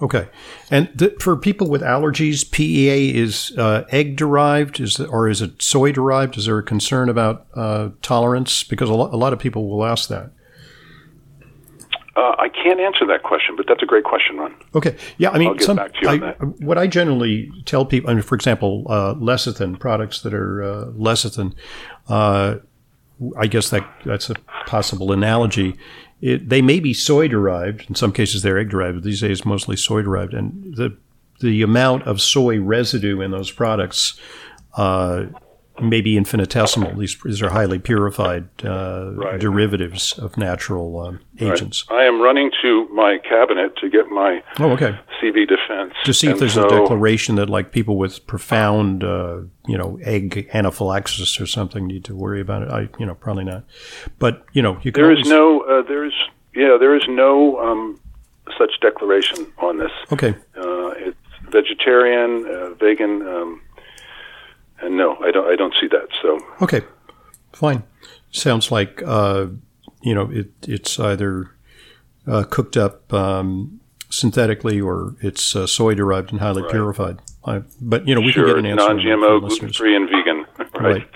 Okay, 0.05 0.29
and 0.71 0.91
th- 0.99 1.15
for 1.19 1.35
people 1.35 1.71
with 1.71 1.81
allergies, 1.81 2.49
PEA 2.51 3.17
is 3.17 3.57
uh, 3.57 3.85
egg 3.89 4.17
derived, 4.17 4.79
is 4.79 5.01
or 5.01 5.31
is 5.31 5.41
it 5.41 5.63
soy 5.63 5.93
derived? 5.93 6.37
Is 6.37 6.45
there 6.45 6.59
a 6.59 6.63
concern 6.63 7.09
about 7.09 7.47
uh, 7.55 7.89
tolerance? 8.03 8.65
Because 8.65 8.91
a, 8.91 8.95
lo- 8.95 9.09
a, 9.11 9.17
lot 9.17 9.33
of 9.33 9.39
people 9.39 9.67
will 9.67 9.83
ask 9.83 10.11
that. 10.11 10.31
Uh, 12.17 12.37
I 12.39 12.51
can't 12.51 12.81
answer 12.81 13.07
that 13.07 13.23
question, 13.23 13.57
but 13.57 13.65
that's 13.67 13.83
a 13.83 13.87
great 13.87 14.05
question, 14.05 14.37
Ron. 14.37 14.55
Okay, 14.75 14.95
yeah, 15.17 15.31
I 15.31 15.39
mean, 15.39 15.59
some, 15.59 15.79
I, 15.79 16.35
what 16.59 16.77
I 16.77 16.87
generally 16.87 17.51
tell 17.65 17.87
people, 17.87 18.11
I 18.11 18.13
mean, 18.13 18.23
for 18.23 18.35
example, 18.35 18.85
uh, 18.91 19.15
lecithin 19.15 19.81
products 19.81 20.21
that 20.21 20.35
are 20.35 20.63
uh, 20.63 20.85
lecithin. 20.91 21.55
Uh, 22.11 22.57
I 23.39 23.47
guess 23.47 23.71
that 23.71 23.89
that's 24.05 24.29
a 24.29 24.35
possible 24.67 25.13
analogy 25.13 25.77
it, 26.25 26.49
they 26.49 26.63
may 26.63 26.81
be 26.81 26.95
soy 26.95 27.29
derived. 27.29 27.85
In 27.87 27.95
some 27.95 28.11
cases, 28.11 28.41
they're 28.41 28.59
egg 28.59 28.71
derived. 28.71 28.97
But 28.97 29.05
these 29.05 29.21
days, 29.21 29.45
mostly 29.45 29.77
soy 29.77 30.01
derived, 30.01 30.33
and 30.33 30.75
the 30.75 30.97
the 31.41 31.61
amount 31.61 32.05
of 32.05 32.23
soy 32.23 32.61
residue 32.61 33.21
in 33.21 33.31
those 33.31 33.51
products 33.51 34.19
uh, 34.79 35.27
may 35.83 36.01
be 36.01 36.17
infinitesimal. 36.17 36.97
These, 36.97 37.19
these 37.25 37.43
are 37.43 37.51
highly 37.51 37.79
purified 37.79 38.49
uh, 38.65 39.13
right. 39.15 39.41
derivatives 39.41 40.17
of 40.19 40.39
natural 40.39 41.01
um, 41.01 41.21
agents. 41.41 41.85
Right. 41.91 42.05
I 42.05 42.07
am 42.07 42.23
running 42.23 42.51
to 42.63 42.89
my 42.89 43.19
cabinet 43.19 43.77
to 43.79 43.91
get 43.91 44.09
my 44.09 44.43
oh, 44.61 44.71
okay. 44.71 44.99
CV 45.25 45.49
defense 45.49 45.95
to 46.05 46.13
see 46.13 46.29
if 46.29 46.39
there's 46.39 46.55
so, 46.55 46.67
a 46.67 46.69
declaration 46.69 47.37
that 47.37 47.49
like 47.49 47.73
people 47.73 47.97
with 47.97 48.27
profound, 48.27 49.03
uh, 49.03 49.41
you 49.67 49.79
know, 49.79 49.99
egg 50.03 50.49
anaphylaxis 50.53 51.41
or 51.41 51.47
something 51.47 51.87
need 51.87 52.05
to 52.05 52.15
worry 52.15 52.41
about 52.41 52.63
it. 52.63 52.71
I, 52.71 52.89
you 52.99 53.07
know, 53.07 53.15
probably 53.15 53.45
not. 53.45 53.65
But 54.19 54.45
you 54.53 54.63
know, 54.63 54.79
you 54.83 54.93
there 54.93 55.11
is 55.11 55.27
no, 55.27 55.61
uh, 55.63 55.83
there 55.83 56.05
is, 56.05 56.13
yeah, 56.55 56.77
there 56.79 56.95
is 56.95 57.05
no 57.09 57.59
um, 57.59 58.01
such 58.59 58.81
declaration 58.81 59.47
on 59.59 59.79
this. 59.79 59.93
Okay, 60.13 60.35
uh, 60.57 60.91
it's 60.97 61.17
vegetarian, 61.51 62.47
uh, 62.47 62.75
vegan. 62.75 63.27
Um, 63.27 63.63
and 64.81 64.97
no, 64.97 65.17
I 65.17 65.31
don't 65.31 65.51
I 65.51 65.57
don't 65.57 65.75
see 65.81 65.89
that. 65.89 66.09
So 66.23 66.39
okay, 66.63 66.83
fine. 67.53 67.85
Sounds 68.31 68.71
like 68.71 69.03
uh, 69.05 69.47
you 70.03 70.15
know 70.15 70.31
it, 70.31 70.51
it's 70.67 70.99
either 70.99 71.51
uh, 72.27 72.45
cooked 72.45 72.77
up 72.77 73.13
um, 73.13 73.81
synthetically 74.15 74.81
or 74.81 75.17
it's 75.21 75.55
uh, 75.57 75.67
soy 75.67 75.95
derived 75.95 76.31
and 76.33 76.41
highly 76.41 76.63
Right. 76.63 76.71
purified. 76.71 77.19
I, 77.45 77.63
but 77.81 78.07
you 78.09 78.15
know 78.15 78.21
we 78.21 78.33
sure, 78.33 78.45
can 78.47 78.55
get 78.55 78.73
an 78.73 78.79
answer 78.79 78.95
non-GMO, 78.95 79.41
gluten 79.41 79.73
free, 79.73 79.97
and 79.97 80.09
vegan. 80.09 80.47
Right. 80.81 81.09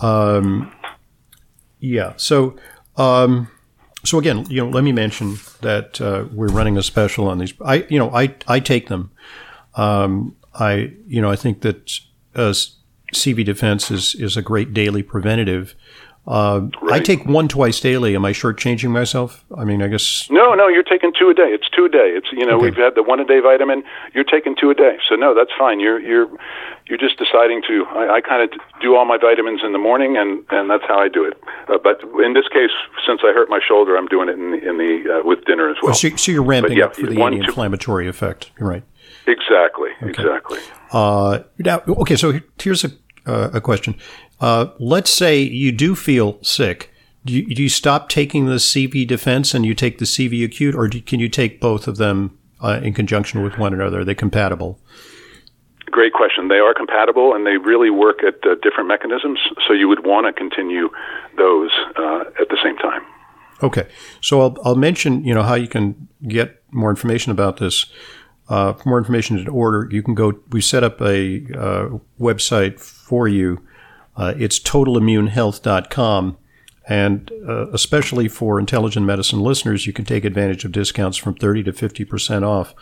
Um, 0.00 0.72
yeah. 1.80 2.14
So, 2.16 2.56
um, 2.96 3.48
so 4.04 4.18
again, 4.18 4.46
you 4.48 4.62
know, 4.64 4.68
let 4.70 4.84
me 4.84 4.92
mention 4.92 5.36
that 5.60 6.00
uh, 6.00 6.24
we're 6.32 6.48
running 6.48 6.76
a 6.78 6.82
special 6.82 7.28
on 7.28 7.38
these. 7.38 7.52
I, 7.64 7.86
you 7.88 7.98
know, 7.98 8.10
I 8.10 8.34
I 8.46 8.60
take 8.60 8.88
them. 8.88 9.10
Um, 9.74 10.36
I, 10.54 10.92
you 11.06 11.20
know, 11.20 11.30
I 11.30 11.36
think 11.36 11.60
that 11.62 12.00
uh, 12.34 12.52
CV 13.14 13.44
Defense 13.44 13.90
is 13.90 14.14
is 14.14 14.36
a 14.36 14.42
great 14.42 14.72
daily 14.72 15.02
preventative. 15.02 15.74
Uh, 16.28 16.68
I 16.90 17.00
take 17.00 17.24
one 17.24 17.48
twice 17.48 17.80
daily. 17.80 18.14
Am 18.14 18.22
I 18.22 18.32
shortchanging 18.32 18.90
myself? 18.90 19.46
I 19.56 19.64
mean, 19.64 19.80
I 19.80 19.88
guess. 19.88 20.28
No, 20.30 20.52
no, 20.52 20.68
you're 20.68 20.82
taking 20.82 21.10
two 21.18 21.30
a 21.30 21.34
day. 21.34 21.48
It's 21.56 21.70
two 21.74 21.86
a 21.86 21.88
day. 21.88 22.12
It's 22.14 22.26
you 22.32 22.44
know 22.44 22.56
Okay. 22.56 22.66
we've 22.66 22.76
had 22.76 22.94
the 22.96 23.02
one 23.02 23.18
a 23.18 23.24
day 23.24 23.40
vitamin. 23.40 23.82
You're 24.14 24.24
taking 24.28 24.54
two 24.54 24.68
a 24.68 24.74
day, 24.74 24.98
so 25.08 25.14
no, 25.16 25.34
that's 25.34 25.52
fine. 25.58 25.80
You're 25.80 25.98
you're 25.98 26.28
you're 26.86 26.98
just 26.98 27.16
deciding 27.18 27.62
to. 27.68 27.86
I, 27.96 28.16
I 28.16 28.20
kind 28.20 28.42
of 28.42 28.60
do 28.82 28.94
all 28.94 29.06
my 29.06 29.16
vitamins 29.16 29.62
in 29.64 29.72
the 29.72 29.78
morning, 29.78 30.18
and 30.18 30.44
and 30.50 30.68
that's 30.68 30.84
how 30.86 30.98
I 30.98 31.08
do 31.08 31.24
it. 31.24 31.40
Uh, 31.66 31.78
but 31.82 32.02
in 32.22 32.34
this 32.34 32.46
case, 32.48 32.76
since 33.06 33.20
I 33.24 33.32
hurt 33.32 33.48
my 33.48 33.60
shoulder, 33.66 33.96
I'm 33.96 34.06
doing 34.06 34.28
it 34.28 34.32
in 34.38 34.50
the, 34.50 34.68
in 34.68 34.76
the 34.76 35.20
uh, 35.20 35.26
with 35.26 35.46
dinner 35.46 35.70
as 35.70 35.76
well. 35.82 35.94
so, 35.94 36.14
so 36.16 36.30
you're 36.30 36.42
ramping 36.42 36.76
yeah, 36.76 36.86
up 36.86 36.96
for 36.96 37.06
the 37.06 37.16
one, 37.16 37.32
anti-inflammatory 37.32 38.06
effect. 38.06 38.50
You're 38.60 38.68
right. 38.68 38.84
exactly, 39.26 39.90
exactly. 40.02 40.58
Uh, 40.92 41.40
now, 41.58 41.80
okay, 41.88 42.16
so 42.16 42.38
here's 42.60 42.84
a, 42.84 42.90
uh, 43.26 43.50
a 43.54 43.60
question. 43.62 43.94
Uh, 44.40 44.66
let's 44.78 45.10
say 45.10 45.40
you 45.40 45.72
do 45.72 45.94
feel 45.94 46.42
sick. 46.42 46.92
Do 47.24 47.34
you, 47.34 47.54
do 47.54 47.62
you 47.62 47.68
stop 47.68 48.08
taking 48.08 48.46
the 48.46 48.56
CV 48.56 49.06
defense 49.06 49.52
and 49.54 49.66
you 49.66 49.74
take 49.74 49.98
the 49.98 50.04
CV 50.04 50.44
acute, 50.44 50.74
or 50.74 50.88
do, 50.88 51.00
can 51.00 51.20
you 51.20 51.28
take 51.28 51.60
both 51.60 51.88
of 51.88 51.96
them 51.96 52.38
uh, 52.60 52.80
in 52.82 52.94
conjunction 52.94 53.42
with 53.42 53.58
one 53.58 53.74
another? 53.74 54.00
Are 54.00 54.04
they 54.04 54.14
compatible? 54.14 54.80
Great 55.90 56.12
question. 56.12 56.48
They 56.48 56.58
are 56.58 56.74
compatible, 56.74 57.34
and 57.34 57.46
they 57.46 57.56
really 57.56 57.90
work 57.90 58.22
at 58.22 58.34
uh, 58.46 58.54
different 58.62 58.88
mechanisms. 58.88 59.38
So 59.66 59.72
you 59.72 59.88
would 59.88 60.04
want 60.04 60.26
to 60.26 60.32
continue 60.32 60.90
those 61.36 61.70
uh, 61.96 62.24
at 62.40 62.48
the 62.48 62.58
same 62.62 62.76
time. 62.76 63.02
Okay, 63.62 63.88
so 64.20 64.40
I'll, 64.40 64.56
I'll 64.64 64.76
mention 64.76 65.24
you 65.24 65.34
know 65.34 65.42
how 65.42 65.54
you 65.54 65.66
can 65.66 66.08
get 66.26 66.62
more 66.70 66.90
information 66.90 67.32
about 67.32 67.56
this. 67.56 67.86
Uh, 68.48 68.72
for 68.72 68.88
more 68.88 68.98
information 68.98 69.44
to 69.44 69.50
order, 69.50 69.88
you 69.90 70.02
can 70.02 70.14
go. 70.14 70.32
We 70.50 70.60
set 70.60 70.84
up 70.84 71.00
a 71.00 71.44
uh, 71.54 71.98
website 72.20 72.80
for 72.80 73.28
you. 73.28 73.60
Uh, 74.18 74.34
it's 74.36 74.58
totalimmunehealth.com. 74.58 76.36
And 76.88 77.30
uh, 77.46 77.68
especially 77.70 78.26
for 78.28 78.58
intelligent 78.58 79.06
medicine 79.06 79.40
listeners, 79.40 79.86
you 79.86 79.92
can 79.92 80.06
take 80.06 80.24
advantage 80.24 80.64
of 80.64 80.72
discounts 80.72 81.16
from 81.16 81.34
30 81.34 81.62
to 81.64 81.72
50% 81.72 82.42
off 82.42 82.74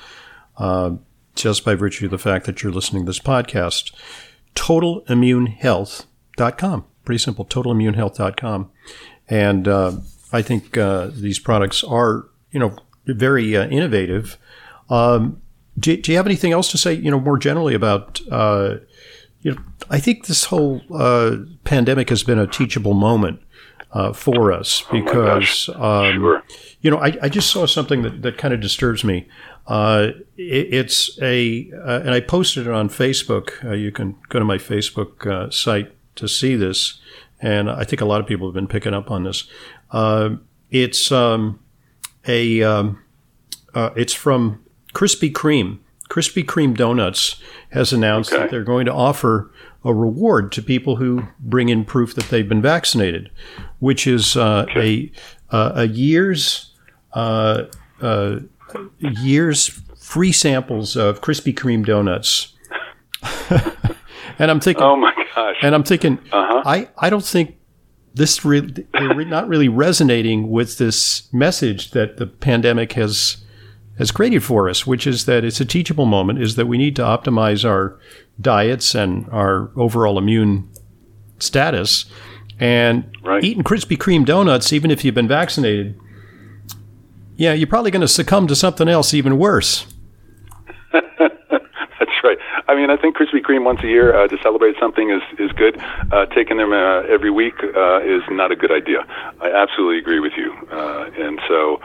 uh, 0.56 0.92
just 1.34 1.62
by 1.64 1.74
virtue 1.74 2.04
of 2.06 2.12
the 2.12 2.18
fact 2.18 2.46
that 2.46 2.62
you're 2.62 2.72
listening 2.72 3.04
to 3.04 3.10
this 3.10 3.18
podcast. 3.18 3.92
TotalImmuneHealth.com. 4.54 6.84
Pretty 7.04 7.18
simple, 7.18 7.44
totalimmunehealth.com. 7.44 8.70
And 9.28 9.68
uh, 9.68 9.92
I 10.32 10.40
think 10.42 10.78
uh, 10.78 11.10
these 11.12 11.40
products 11.40 11.84
are, 11.84 12.26
you 12.52 12.60
know, 12.60 12.76
very 13.06 13.56
uh, 13.56 13.66
innovative. 13.68 14.38
Um, 14.88 15.42
do, 15.78 15.94
do 15.96 16.12
you 16.12 16.16
have 16.16 16.26
anything 16.26 16.52
else 16.52 16.70
to 16.70 16.78
say, 16.78 16.94
you 16.94 17.10
know, 17.10 17.20
more 17.20 17.38
generally 17.38 17.74
about, 17.74 18.20
you 19.46 19.54
know, 19.54 19.62
I 19.88 20.00
think 20.00 20.26
this 20.26 20.46
whole 20.46 20.80
uh, 20.92 21.36
pandemic 21.62 22.08
has 22.08 22.24
been 22.24 22.40
a 22.40 22.48
teachable 22.48 22.94
moment 22.94 23.40
uh, 23.92 24.12
for 24.12 24.52
us 24.52 24.82
Oh 24.88 24.92
because, 24.92 25.70
um, 25.76 26.14
Sure. 26.14 26.42
you 26.80 26.90
know, 26.90 26.98
I, 26.98 27.16
I 27.22 27.28
just 27.28 27.48
saw 27.52 27.64
something 27.64 28.02
that, 28.02 28.22
that 28.22 28.38
kind 28.38 28.52
of 28.52 28.58
disturbs 28.58 29.04
me. 29.04 29.28
Uh, 29.68 30.08
it, 30.36 30.74
it's 30.74 31.16
a, 31.22 31.70
uh, 31.76 32.00
and 32.00 32.10
I 32.10 32.18
posted 32.18 32.66
it 32.66 32.72
on 32.72 32.88
Facebook. 32.88 33.64
Uh, 33.64 33.74
you 33.74 33.92
can 33.92 34.16
go 34.30 34.40
to 34.40 34.44
my 34.44 34.58
Facebook 34.58 35.24
uh, 35.28 35.48
site 35.52 35.92
to 36.16 36.26
see 36.26 36.56
this, 36.56 37.00
and 37.40 37.70
I 37.70 37.84
think 37.84 38.00
a 38.00 38.04
lot 38.04 38.20
of 38.20 38.26
people 38.26 38.48
have 38.48 38.54
been 38.54 38.66
picking 38.66 38.94
up 38.94 39.12
on 39.12 39.22
this. 39.22 39.48
Uh, 39.92 40.30
it's 40.72 41.12
um, 41.12 41.60
a, 42.26 42.64
um, 42.64 43.00
uh, 43.76 43.90
it's 43.94 44.12
from 44.12 44.64
Krispy 44.92 45.30
Kreme. 45.30 45.78
Krispy 46.08 46.44
Kreme 46.44 46.76
Donuts 46.76 47.36
has 47.70 47.92
announced 47.92 48.32
Okay. 48.32 48.42
that 48.42 48.50
they're 48.50 48.62
going 48.64 48.86
to 48.86 48.92
offer 48.92 49.50
a 49.84 49.92
reward 49.94 50.52
to 50.52 50.62
people 50.62 50.96
who 50.96 51.24
bring 51.40 51.68
in 51.68 51.84
proof 51.84 52.14
that 52.14 52.28
they've 52.30 52.48
been 52.48 52.62
vaccinated, 52.62 53.30
which 53.78 54.06
is 54.06 54.36
uh, 54.36 54.66
a 54.76 55.10
uh, 55.50 55.72
a 55.74 55.86
year's 55.88 56.72
uh, 57.14 57.64
uh, 58.00 58.38
year's 58.98 59.68
free 59.98 60.32
samples 60.32 60.96
of 60.96 61.20
Krispy 61.20 61.54
Kreme 61.54 61.84
donuts. 61.84 62.54
and 64.38 64.50
I'm 64.50 64.60
thinking, 64.60 64.82
Oh 64.82 64.96
my 64.96 65.12
gosh. 65.34 65.56
and 65.62 65.74
I'm 65.74 65.82
thinking, 65.82 66.18
Uh-huh. 66.32 66.62
I, 66.64 66.88
I 66.98 67.10
don't 67.10 67.24
think 67.24 67.56
this 68.14 68.44
really 68.44 68.86
they're 68.92 69.14
re- 69.14 69.24
not 69.24 69.46
really 69.48 69.68
resonating 69.68 70.50
with 70.50 70.78
this 70.78 71.32
message 71.32 71.90
that 71.92 72.16
the 72.16 72.26
pandemic 72.26 72.92
has 72.94 73.38
has 73.98 74.10
created 74.10 74.42
for 74.42 74.68
us, 74.68 74.86
which 74.86 75.06
is 75.06 75.24
that 75.26 75.44
it's 75.44 75.60
a 75.60 75.64
teachable 75.64 76.06
moment, 76.06 76.40
is 76.42 76.56
that 76.56 76.66
we 76.66 76.76
need 76.78 76.94
to 76.96 77.02
optimize 77.02 77.64
our 77.68 77.98
diets 78.40 78.94
and 78.94 79.26
our 79.30 79.70
overall 79.76 80.18
immune 80.18 80.68
status. 81.38 82.04
And 82.58 83.04
Right. 83.22 83.42
eating 83.44 83.62
Krispy 83.62 83.96
Kreme 83.96 84.24
donuts, 84.24 84.72
even 84.72 84.90
if 84.90 85.04
you've 85.04 85.14
been 85.14 85.28
vaccinated, 85.28 85.94
yeah, 87.36 87.52
you're 87.52 87.66
probably 87.66 87.90
going 87.90 88.00
to 88.02 88.08
succumb 88.08 88.46
to 88.46 88.54
something 88.54 88.88
else 88.88 89.12
even 89.12 89.38
worse. 89.38 89.86
That's 90.92 92.22
right. 92.24 92.38
I 92.68 92.74
mean, 92.74 92.90
I 92.90 92.96
think 92.96 93.16
Krispy 93.16 93.40
Kreme 93.42 93.64
once 93.64 93.80
a 93.82 93.86
year 93.86 94.14
uh, 94.14 94.26
to 94.28 94.36
celebrate 94.42 94.76
something 94.80 95.10
is 95.10 95.22
is 95.38 95.52
good. 95.52 95.78
Uh, 96.12 96.26
taking 96.26 96.56
them 96.56 96.72
uh, 96.72 97.00
every 97.02 97.30
week 97.30 97.54
uh, 97.62 98.00
is 98.00 98.22
not 98.30 98.50
a 98.52 98.56
good 98.56 98.72
idea. 98.72 99.04
I 99.40 99.50
absolutely 99.50 99.98
agree 99.98 100.20
with 100.20 100.32
you. 100.36 100.52
Uh, 100.70 101.10
and 101.18 101.40
so, 101.48 101.80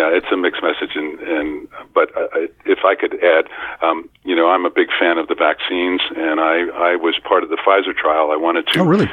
yeah, 0.00 0.16
it's 0.16 0.32
a 0.32 0.36
mixed 0.36 0.62
message. 0.62 0.96
And, 0.96 1.20
and 1.20 1.68
but 1.92 2.08
I, 2.16 2.22
I, 2.32 2.40
if 2.64 2.80
I 2.84 2.94
could 2.96 3.20
add, 3.20 3.44
um, 3.84 4.08
you 4.24 4.34
know, 4.34 4.48
I'm 4.48 4.64
a 4.64 4.70
big 4.70 4.88
fan 4.98 5.18
of 5.18 5.28
the 5.28 5.34
vaccines, 5.36 6.00
and 6.16 6.40
I 6.40 6.64
I 6.72 6.96
was 6.96 7.20
part 7.20 7.44
of 7.44 7.50
the 7.50 7.60
Pfizer 7.60 7.94
trial. 7.94 8.30
I 8.30 8.36
wanted 8.36 8.66
to. 8.68 8.80
Oh, 8.80 8.84
really? 8.84 9.10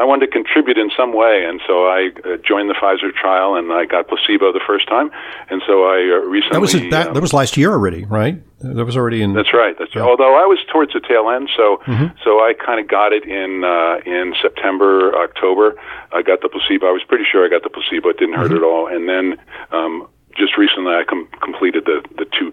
I 0.00 0.04
wanted 0.04 0.26
to 0.26 0.32
contribute 0.32 0.78
in 0.78 0.90
some 0.96 1.12
way, 1.12 1.44
and 1.46 1.60
so 1.66 1.86
I 1.86 2.10
uh, 2.24 2.36
joined 2.42 2.70
the 2.70 2.74
Pfizer 2.74 3.14
trial, 3.14 3.54
and 3.54 3.72
I 3.72 3.84
got 3.84 4.08
placebo 4.08 4.52
the 4.52 4.64
first 4.66 4.88
time, 4.88 5.10
and 5.50 5.62
so 5.66 5.84
I 5.84 5.98
uh, 6.10 6.26
recently. 6.26 6.56
That 6.56 6.60
was 6.60 6.72
that, 6.72 7.06
um, 7.08 7.14
that 7.14 7.22
was 7.22 7.32
last 7.32 7.56
year 7.56 7.70
already, 7.70 8.04
right? 8.04 8.42
That 8.60 8.84
was 8.84 8.96
already 8.96 9.22
in. 9.22 9.32
that's 9.32 9.54
right. 9.54 9.74
That's 9.78 9.94
right. 9.96 10.02
Although 10.04 10.36
I 10.36 10.44
was 10.44 10.58
towards 10.72 10.92
the 10.92 11.00
tail 11.00 11.30
end, 11.30 11.48
so 11.56 11.80
Mm-hmm. 11.86 12.16
so 12.24 12.40
I 12.40 12.52
kind 12.54 12.78
of 12.78 12.88
got 12.88 13.12
it 13.12 13.24
in 13.24 13.64
uh, 13.64 14.00
in 14.04 14.34
September, 14.40 15.14
October. 15.16 15.74
I 16.12 16.22
got 16.22 16.42
the 16.42 16.48
placebo. 16.48 16.86
I 16.88 16.92
was 16.92 17.02
pretty 17.08 17.24
sure 17.30 17.44
I 17.44 17.48
got 17.48 17.62
the 17.62 17.70
placebo. 17.70 18.10
It 18.10 18.18
didn't 18.18 18.34
Mm-hmm. 18.34 18.42
hurt 18.42 18.52
at 18.52 18.62
all. 18.62 18.86
And 18.86 19.08
then 19.08 19.36
um, 19.72 20.06
just 20.36 20.56
recently, 20.58 20.92
I 20.92 21.04
com- 21.08 21.28
completed 21.42 21.84
the 21.86 22.02
the 22.18 22.26
two 22.38 22.52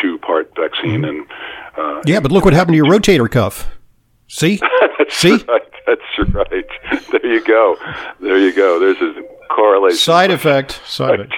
two 0.00 0.18
part 0.18 0.52
vaccine, 0.56 1.04
and 1.04 1.26
uh, 1.76 1.80
Mm-hmm. 1.80 2.08
Yeah, 2.08 2.20
but 2.20 2.32
look 2.32 2.44
what 2.44 2.54
happened 2.54 2.74
to 2.74 2.76
your 2.76 2.86
rotator 2.92 3.30
cuff. 3.30 3.66
See? 4.28 4.60
See? 5.08 5.42
right. 5.48 5.62
That's 5.86 6.34
right. 6.34 6.66
There 7.12 7.26
you 7.32 7.42
go. 7.44 7.76
There 8.20 8.38
you 8.38 8.52
go. 8.52 8.78
There's 8.80 9.00
a 9.00 9.22
correlation. 9.48 9.96
Side 9.98 10.30
effect. 10.30 10.80
Side 10.86 11.20
effect. 11.20 11.34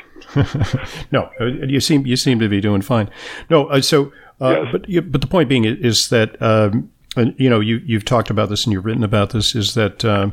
no, 1.12 1.30
uh, 1.40 1.44
you 1.46 1.80
seem 1.80 2.06
you 2.06 2.16
seem 2.16 2.38
to 2.38 2.48
be 2.48 2.60
doing 2.60 2.82
fine. 2.82 3.08
No, 3.50 3.66
uh, 3.68 3.80
so 3.80 4.12
uh, 4.40 4.60
Yes. 4.62 4.68
but 4.72 4.88
you- 4.88 5.02
but 5.02 5.20
the 5.20 5.26
point 5.26 5.48
being 5.48 5.64
is 5.64 6.08
that 6.10 6.40
um, 6.42 6.90
you 7.36 7.48
know 7.50 7.60
you 7.60 7.80
you've 7.84 8.04
talked 8.04 8.30
about 8.30 8.48
this 8.50 8.64
and 8.64 8.72
you've 8.72 8.84
written 8.84 9.02
about 9.04 9.30
this 9.30 9.54
is 9.54 9.74
that 9.74 10.04
um, 10.04 10.32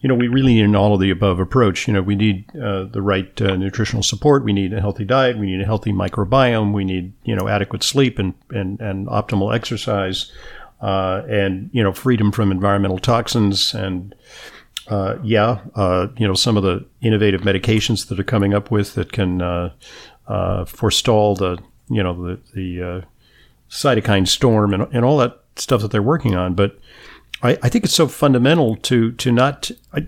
you 0.00 0.08
know 0.08 0.14
we 0.14 0.26
really 0.28 0.54
need 0.54 0.64
an 0.64 0.74
all 0.76 0.94
of 0.94 1.00
the 1.00 1.10
above 1.10 1.38
approach. 1.38 1.86
You 1.86 1.94
know 1.94 2.02
we 2.02 2.16
need 2.16 2.44
uh, 2.56 2.84
the 2.84 3.00
right 3.02 3.40
uh, 3.40 3.56
nutritional 3.56 4.02
support. 4.02 4.44
We 4.44 4.52
need 4.52 4.72
a 4.72 4.80
healthy 4.80 5.04
diet. 5.04 5.38
We 5.38 5.46
need 5.46 5.60
a 5.60 5.64
healthy 5.64 5.92
microbiome. 5.92 6.72
We 6.72 6.84
need 6.84 7.12
you 7.24 7.36
know 7.36 7.46
adequate 7.48 7.82
sleep 7.84 8.18
and 8.18 8.34
and, 8.50 8.80
and 8.80 9.06
optimal 9.06 9.54
exercise. 9.54 10.32
Uh, 10.82 11.22
and 11.30 11.70
you 11.72 11.82
know 11.82 11.92
freedom 11.92 12.30
from 12.30 12.50
environmental 12.52 12.98
toxins 12.98 13.72
and 13.72 14.14
uh, 14.88 15.16
yeah, 15.22 15.60
uh, 15.74 16.08
you 16.16 16.26
know, 16.26 16.34
some 16.34 16.56
of 16.56 16.62
the 16.62 16.84
innovative 17.00 17.42
medications 17.42 18.08
that 18.08 18.20
are 18.20 18.24
coming 18.24 18.54
up 18.54 18.70
with 18.70 18.94
that 18.94 19.12
can 19.12 19.42
uh, 19.42 19.72
uh, 20.28 20.64
forestall 20.64 21.34
the, 21.34 21.58
you 21.88 22.02
know, 22.02 22.14
the, 22.14 22.40
the 22.54 22.82
uh, 22.82 23.00
cytokine 23.68 24.28
storm 24.28 24.72
and, 24.72 24.86
and 24.92 25.04
all 25.04 25.18
that 25.18 25.40
stuff 25.56 25.82
that 25.82 25.90
they're 25.90 26.02
working 26.02 26.34
on. 26.34 26.54
But 26.54 26.78
I, 27.42 27.58
I 27.62 27.68
think 27.68 27.84
it's 27.84 27.94
so 27.94 28.08
fundamental 28.08 28.76
to 28.76 29.12
to 29.12 29.32
not. 29.32 29.70
I, 29.92 30.06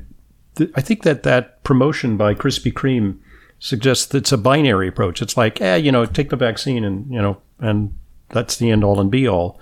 th- 0.54 0.70
I 0.74 0.80
think 0.80 1.02
that 1.02 1.22
that 1.24 1.62
promotion 1.64 2.16
by 2.16 2.34
Krispy 2.34 2.72
Kreme 2.72 3.18
suggests 3.58 4.06
that 4.06 4.18
it's 4.18 4.32
a 4.32 4.38
binary 4.38 4.88
approach. 4.88 5.20
It's 5.20 5.36
like, 5.36 5.60
eh, 5.60 5.76
you 5.76 5.90
know, 5.90 6.06
take 6.06 6.30
the 6.30 6.36
vaccine 6.36 6.84
and 6.84 7.10
you 7.10 7.20
know, 7.20 7.38
and 7.58 7.94
that's 8.28 8.56
the 8.56 8.70
end 8.70 8.84
all 8.84 9.00
and 9.00 9.10
be 9.10 9.26
all. 9.26 9.60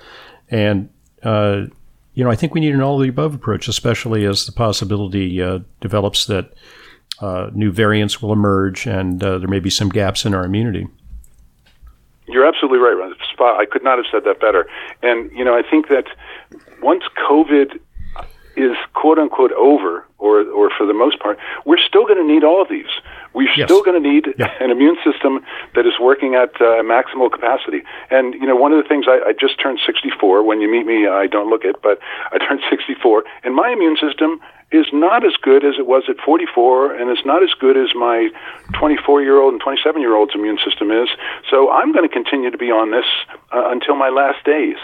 And 0.50 0.90
uh, 1.22 1.66
you 2.16 2.24
know, 2.24 2.30
I 2.30 2.34
think 2.34 2.54
we 2.54 2.60
need 2.60 2.74
an 2.74 2.80
all 2.80 2.96
of 2.96 3.02
the 3.02 3.10
above 3.10 3.34
approach, 3.34 3.68
especially 3.68 4.24
as 4.24 4.46
the 4.46 4.52
possibility 4.52 5.40
uh, 5.40 5.60
develops 5.80 6.24
that 6.26 6.54
uh, 7.20 7.50
new 7.52 7.70
variants 7.70 8.22
will 8.22 8.32
emerge 8.32 8.86
and 8.86 9.22
uh, 9.22 9.38
there 9.38 9.48
may 9.48 9.60
be 9.60 9.70
some 9.70 9.90
gaps 9.90 10.24
in 10.24 10.34
our 10.34 10.44
immunity. 10.44 10.88
You're 12.26 12.46
absolutely 12.46 12.78
right, 12.78 13.12
Spot. 13.32 13.60
I 13.60 13.66
could 13.66 13.84
not 13.84 13.98
have 13.98 14.06
said 14.10 14.24
that 14.24 14.40
better. 14.40 14.66
And 15.02 15.30
you 15.32 15.44
know, 15.44 15.56
I 15.56 15.62
think 15.62 15.88
that 15.88 16.06
once 16.82 17.04
COVID 17.28 17.78
is 18.56 18.76
quote 18.94 19.18
unquote 19.18 19.52
over, 19.52 20.06
or 20.18 20.40
or 20.50 20.70
for 20.76 20.86
the 20.86 20.94
most 20.94 21.20
part, 21.20 21.38
we're 21.66 21.78
still 21.78 22.04
going 22.04 22.18
to 22.18 22.26
need 22.26 22.42
all 22.42 22.60
of 22.62 22.68
these. 22.68 22.90
We're 23.36 23.52
yes. 23.54 23.68
still 23.68 23.84
going 23.84 24.02
to 24.02 24.08
need 24.08 24.32
yeah. 24.38 24.48
an 24.64 24.70
immune 24.70 24.96
system 25.04 25.44
that 25.74 25.84
is 25.84 25.92
working 26.00 26.34
at 26.34 26.56
uh, 26.56 26.80
maximal 26.80 27.30
capacity. 27.30 27.82
And 28.10 28.32
you 28.32 28.46
know, 28.46 28.56
one 28.56 28.72
of 28.72 28.82
the 28.82 28.88
things 28.88 29.04
I, 29.06 29.20
I 29.28 29.32
just 29.38 29.60
turned 29.60 29.78
64. 29.84 30.42
When 30.42 30.62
you 30.62 30.72
meet 30.72 30.86
me, 30.86 31.06
I 31.06 31.26
don't 31.26 31.50
look 31.50 31.62
it, 31.62 31.76
but 31.82 31.98
I 32.32 32.38
turned 32.38 32.62
64, 32.70 33.24
and 33.44 33.54
my 33.54 33.68
immune 33.68 33.98
system 34.00 34.40
is 34.72 34.86
not 34.92 35.24
as 35.24 35.34
good 35.40 35.64
as 35.64 35.74
it 35.78 35.86
was 35.86 36.04
at 36.08 36.16
44, 36.24 36.94
and 36.94 37.10
it's 37.10 37.24
not 37.24 37.42
as 37.42 37.50
good 37.60 37.76
as 37.76 37.94
my 37.94 38.30
24 38.72 39.22
year 39.22 39.38
old 39.38 39.52
and 39.52 39.62
27 39.62 40.00
year 40.00 40.16
old's 40.16 40.34
immune 40.34 40.58
system 40.64 40.90
is. 40.90 41.08
So 41.48 41.70
I'm 41.70 41.92
going 41.92 42.08
to 42.08 42.12
continue 42.12 42.50
to 42.50 42.58
be 42.58 42.72
on 42.72 42.90
this 42.90 43.06
uh, 43.52 43.70
until 43.70 43.94
my 43.94 44.08
last 44.08 44.44
days. 44.44 44.76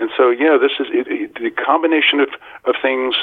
And 0.00 0.10
so, 0.16 0.30
yeah, 0.30 0.58
this 0.60 0.72
is 0.80 0.88
it, 0.90 1.06
it, 1.06 1.34
the 1.34 1.50
combination 1.50 2.18
of, 2.20 2.30
of 2.64 2.74
things. 2.82 3.14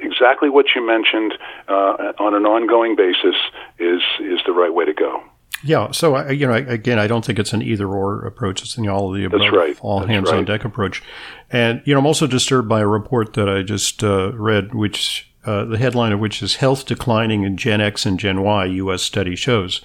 Exactly 0.00 0.48
what 0.48 0.66
you 0.74 0.86
mentioned 0.86 1.34
uh, 1.68 2.12
on 2.18 2.34
an 2.34 2.46
ongoing 2.46 2.96
basis 2.96 3.36
is 3.78 4.02
is 4.20 4.40
the 4.46 4.52
right 4.52 4.72
way 4.72 4.84
to 4.84 4.94
go. 4.94 5.22
Yeah. 5.62 5.90
So 5.90 6.14
I, 6.14 6.30
you 6.30 6.46
know, 6.46 6.54
again, 6.54 6.98
I 6.98 7.06
don't 7.06 7.24
think 7.24 7.38
it's 7.38 7.52
an 7.52 7.62
either 7.62 7.86
or 7.86 8.24
approach. 8.26 8.62
It's 8.62 8.76
an 8.78 8.88
all 8.88 9.10
of 9.10 9.16
the 9.16 9.24
above, 9.24 9.40
That's 9.40 9.52
right. 9.52 9.78
all 9.82 10.00
That's 10.00 10.10
hands 10.10 10.30
right. 10.30 10.38
on 10.38 10.44
deck 10.44 10.64
approach. 10.64 11.02
And 11.50 11.82
you 11.84 11.92
know, 11.92 12.00
I'm 12.00 12.06
also 12.06 12.26
disturbed 12.26 12.68
by 12.68 12.80
a 12.80 12.86
report 12.86 13.34
that 13.34 13.48
I 13.48 13.62
just 13.62 14.02
uh, 14.02 14.32
read, 14.34 14.74
which 14.74 15.30
uh, 15.44 15.64
the 15.64 15.78
headline 15.78 16.12
of 16.12 16.20
which 16.20 16.42
is 16.42 16.56
Health 16.56 16.84
Declining 16.84 17.44
in 17.44 17.56
Gen 17.56 17.80
X 17.80 18.04
and 18.04 18.18
Gen 18.18 18.42
Y, 18.42 18.64
U.S. 18.66 19.02
study 19.02 19.34
shows. 19.34 19.80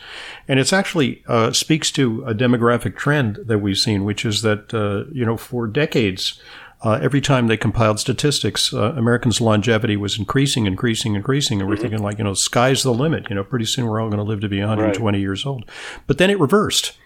And 0.48 0.60
it's 0.60 0.74
actually 0.74 1.24
uh, 1.28 1.54
speaks 1.54 1.92
to 1.92 2.26
a 2.26 2.34
demographic 2.34 2.98
trend 2.98 3.40
that 3.46 3.60
we've 3.60 3.78
seen, 3.78 4.04
which 4.04 4.26
is 4.26 4.42
that, 4.42 4.74
uh, 4.74 5.10
you 5.14 5.26
know, 5.26 5.38
for 5.38 5.66
decades, 5.66 6.42
uh, 6.82 7.00
every 7.02 7.22
time 7.22 7.48
they 7.48 7.58
compiled 7.58 8.00
statistics, 8.00 8.74
uh, 8.74 8.94
Americans' 8.94 9.42
longevity 9.42 9.98
was 9.98 10.20
increasing, 10.20 10.66
increasing, 10.66 11.16
increasing. 11.16 11.60
And 11.60 11.70
we're 11.70 11.76
mm-hmm. 11.76 11.84
thinking, 11.84 12.04
like, 12.04 12.18
you 12.18 12.24
know, 12.24 12.34
sky's 12.34 12.84
the 12.84 12.94
limit. 12.94 13.30
You 13.30 13.36
know, 13.36 13.44
pretty 13.44 13.66
soon 13.66 13.86
we're 13.86 14.02
all 14.02 14.10
going 14.10 14.18
to 14.18 14.24
live 14.24 14.42
to 14.42 14.50
be 14.50 14.60
120 14.60 15.18
right. 15.18 15.22
years 15.22 15.46
old. 15.46 15.66
But 16.08 16.18
then 16.18 16.30
it 16.30 16.40
reversed. 16.40 16.98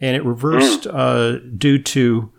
And 0.00 0.16
it 0.16 0.24
reversed 0.24 0.84
mm. 0.84 1.58
due 1.58 1.78
to 1.78 2.32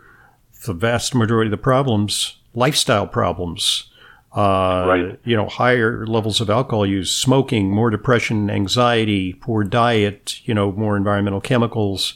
the 0.65 0.73
vast 0.73 1.13
majority 1.13 1.47
of 1.47 1.51
the 1.51 1.57
problems, 1.57 2.37
lifestyle 2.53 3.07
problems 3.07 3.91
uh, 4.35 4.85
right. 4.87 5.19
you 5.25 5.35
know, 5.35 5.47
higher 5.47 6.05
levels 6.07 6.39
of 6.39 6.49
alcohol 6.49 6.85
use, 6.85 7.11
smoking, 7.11 7.69
more 7.69 7.89
depression, 7.89 8.49
anxiety, 8.49 9.33
poor 9.33 9.63
diet, 9.63 10.39
you 10.47 10.53
know, 10.53 10.71
more 10.71 10.95
environmental 10.95 11.41
chemicals. 11.41 12.13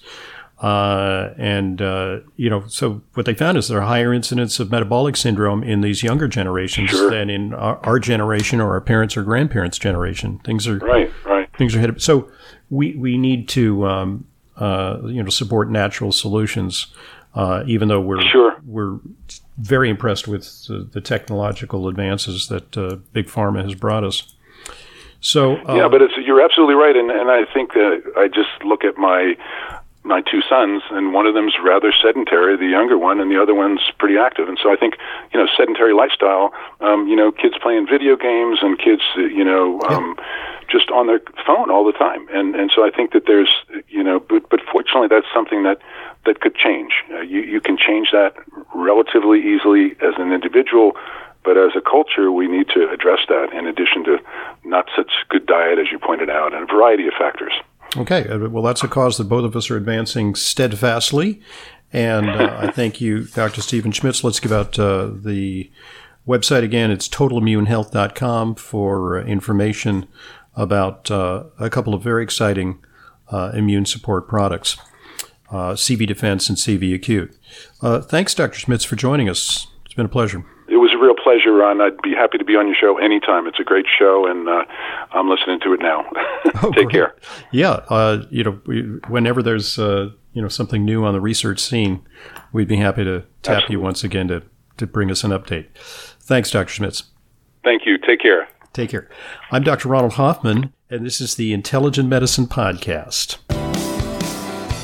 Uh, 0.60 1.34
and, 1.38 1.82
uh, 1.82 2.20
you 2.38 2.50
know, 2.50 2.64
so 2.68 3.02
what 3.14 3.26
they 3.26 3.34
found 3.34 3.58
is 3.58 3.68
there 3.68 3.80
are 3.80 3.86
higher 3.86 4.14
incidence 4.14 4.58
of 4.60 4.72
metabolic 4.72 5.18
syndrome 5.18 5.64
in 5.64 5.82
these 5.82 6.02
younger 6.02 6.30
generations 6.30 6.92
sure. 6.92 7.10
than 7.10 7.30
in 7.30 7.54
our, 7.54 7.78
our, 7.86 8.00
generation 8.00 8.62
or 8.62 8.72
our 8.72 8.80
parents 8.80 9.18
or 9.18 9.24
grandparents' 9.24 9.78
generation. 9.78 10.40
Things 10.46 10.66
are, 10.66 10.78
right, 10.78 11.12
right. 11.26 11.50
Things 11.58 11.76
are 11.76 11.80
headed. 11.80 12.02
So 12.02 12.32
we, 12.70 12.96
we 12.96 13.18
need 13.18 13.50
to, 13.50 13.86
um, 13.86 14.26
uh, 14.56 15.02
you 15.04 15.22
know, 15.22 15.30
support 15.30 15.70
natural 15.70 16.12
solutions. 16.12 16.88
Uh, 17.34 17.66
even 17.68 17.90
though 17.90 18.00
we're 18.00 18.22
sure. 18.22 18.56
we're 18.66 18.98
very 19.58 19.90
impressed 19.90 20.26
with 20.26 20.46
the, 20.68 20.88
the 20.94 21.02
technological 21.02 21.90
advances 21.90 22.48
that 22.48 22.78
uh, 22.78 22.96
big 23.12 23.28
pharma 23.28 23.62
has 23.62 23.76
brought 23.76 24.06
us. 24.06 24.34
So 25.20 25.58
uh, 25.68 25.76
yeah, 25.76 25.90
but 25.90 26.00
you're 26.26 26.40
absolutely 26.40 26.76
right, 26.76 26.96
and 26.96 27.12
and 27.12 27.30
I 27.30 27.44
think 27.54 27.74
that 27.74 28.04
I 28.16 28.30
just 28.30 28.64
look 28.64 28.86
at 28.86 28.98
my 28.98 29.36
my 30.06 30.22
two 30.22 30.42
sons, 30.48 30.84
and 30.92 31.14
one 31.14 31.26
of 31.26 31.34
them's 31.34 31.56
rather 31.64 31.92
sedentary, 31.92 32.56
the 32.56 32.68
younger 32.68 32.98
one, 32.98 33.20
and 33.20 33.32
the 33.32 33.42
other 33.42 33.56
one's 33.56 33.82
pretty 33.98 34.18
active. 34.18 34.48
And 34.48 34.58
so 34.62 34.72
I 34.72 34.76
think, 34.76 34.96
you 35.34 35.40
know, 35.40 35.48
sedentary 35.58 35.94
lifestyle, 35.94 36.54
um, 36.80 37.08
you 37.08 37.16
know, 37.16 37.32
kids 37.32 37.56
playing 37.62 37.88
video 37.90 38.16
games 38.16 38.60
and 38.62 38.78
kids, 38.78 39.02
you 39.18 39.44
know, 39.44 39.82
um, 39.90 40.16
yeah. 40.18 40.24
just 40.70 40.92
on 40.92 41.08
their 41.08 41.22
phone 41.46 41.72
all 41.72 41.84
the 41.84 41.98
time. 41.98 42.28
And 42.32 42.56
and 42.56 42.72
so 42.74 42.86
I 42.86 42.92
think 42.92 43.14
that 43.14 43.24
there's, 43.26 43.50
you 43.90 44.04
know, 44.04 44.20
but 44.20 44.48
but 44.50 44.62
fortunately 44.72 45.10
that's 45.10 45.28
something 45.34 45.64
that 45.64 45.80
that 46.26 46.40
could 46.40 46.56
change. 46.56 46.94
Uh, 47.12 47.22
you 47.22 47.42
you 47.42 47.60
can 47.60 47.76
change 47.76 48.10
that 48.12 48.36
relatively 48.74 49.40
easily 49.42 49.98
as 50.06 50.14
an 50.18 50.32
individual. 50.32 50.94
But 51.44 51.58
as 51.58 51.74
a 51.76 51.82
culture, 51.82 52.32
we 52.32 52.48
need 52.48 52.70
to 52.70 52.90
address 52.90 53.20
that 53.30 53.54
in 53.54 53.68
addition 53.68 54.04
to 54.06 54.18
not 54.64 54.90
such 54.96 55.12
good 55.30 55.46
diet, 55.46 55.78
as 55.78 55.92
you 55.92 56.00
pointed 56.00 56.28
out, 56.28 56.56
and 56.56 56.64
a 56.64 56.66
variety 56.66 57.06
of 57.06 57.14
factors. 57.14 57.54
Okay. 57.98 58.28
Uh, 58.28 58.50
well, 58.50 58.64
that's 58.64 58.84
a 58.84 58.88
cause 58.88 59.18
that 59.18 59.26
both 59.26 59.46
of 59.46 59.56
us 59.56 59.70
are 59.70 59.78
advancing 59.78 60.36
steadfastly. 60.36 61.42
And 61.94 62.30
uh, 62.30 62.58
I 62.60 62.72
thank 62.72 63.00
you, 63.00 63.24
Dr. 63.24 63.62
Stephen 63.62 63.92
Schmitz. 63.92 64.24
Let's 64.24 64.40
give 64.40 64.52
out 64.52 64.78
uh, 64.78 65.12
the 65.14 65.72
website 66.28 66.64
again. 66.64 66.92
It's 66.92 67.08
totalimmunehealth.com 67.08 68.56
for 68.56 69.20
uh, 69.20 69.24
information 69.24 70.08
about 70.56 71.10
uh, 71.10 71.46
a 71.58 71.70
couple 71.70 71.94
of 71.94 72.02
very 72.02 72.24
exciting 72.24 72.84
uh, 73.30 73.52
immune 73.54 73.86
support 73.86 74.28
products 74.28 74.78
CV 75.52 76.06
Defense 76.06 76.50
and 76.50 76.58
CV 76.58 76.94
Acute. 76.94 77.34
thanks, 78.10 78.34
Dr. 78.34 78.60
Schmitz, 78.60 78.84
for 78.84 78.98
joining 78.98 79.30
us. 79.30 79.68
It's 79.86 79.94
been 79.94 80.06
a 80.06 80.10
pleasure 80.10 80.44
It 80.68 80.78
was 80.78 80.92
a 80.94 80.98
real 80.98 81.16
pleasure, 81.16 81.54
Ron. 81.54 81.80
I'd 81.80 82.02
be 82.02 82.12
happy 82.12 82.38
to 82.40 82.44
be 82.44 82.58
on 82.58 82.68
your 82.68 82.76
show 82.76 82.98
anytime. 82.98 83.48
It's 83.48 83.60
a 83.60 83.64
great 83.64 83.86
show, 83.88 84.28
and 84.28 84.50
I'm 85.16 85.30
listening 85.30 85.60
to 85.62 85.74
it 85.74 85.80
now. 85.80 86.06
oh, 86.62 86.72
Take 86.72 86.90
great. 86.90 86.92
care. 86.92 87.16
Yeah, 87.52 87.86
uh, 87.90 88.26
you 88.30 88.44
know, 88.44 88.60
we, 88.66 88.82
whenever 89.08 89.42
there's 89.42 89.80
uh, 89.80 90.10
you 90.34 90.42
know 90.42 90.50
something 90.50 90.84
new 90.84 91.06
on 91.06 91.14
the 91.14 91.22
research 91.22 91.60
scene, 91.60 92.06
we'd 92.52 92.68
be 92.68 92.76
happy 92.76 93.06
to 93.06 93.22
tap 93.42 93.56
Absolutely. 93.56 93.74
you 93.74 93.80
once 93.80 94.04
again 94.04 94.28
to 94.28 94.44
to 94.78 94.86
bring 94.86 95.10
us 95.10 95.24
an 95.24 95.32
update. 95.32 95.68
Thanks, 96.20 96.52
Dr. 96.52 96.70
Schmitz. 96.70 97.04
Thank 97.64 97.86
you. 97.86 97.98
Take 97.98 98.20
care. 98.20 98.48
Take 98.74 98.90
care. 98.90 99.10
I'm 99.52 99.64
Dr. 99.64 99.88
Ronald 99.88 100.14
Hoffman, 100.14 100.74
and 100.90 101.06
this 101.06 101.22
is 101.22 101.36
the 101.36 101.54
Intelligent 101.54 102.10
Medicine 102.10 102.46
Podcast. 102.46 103.38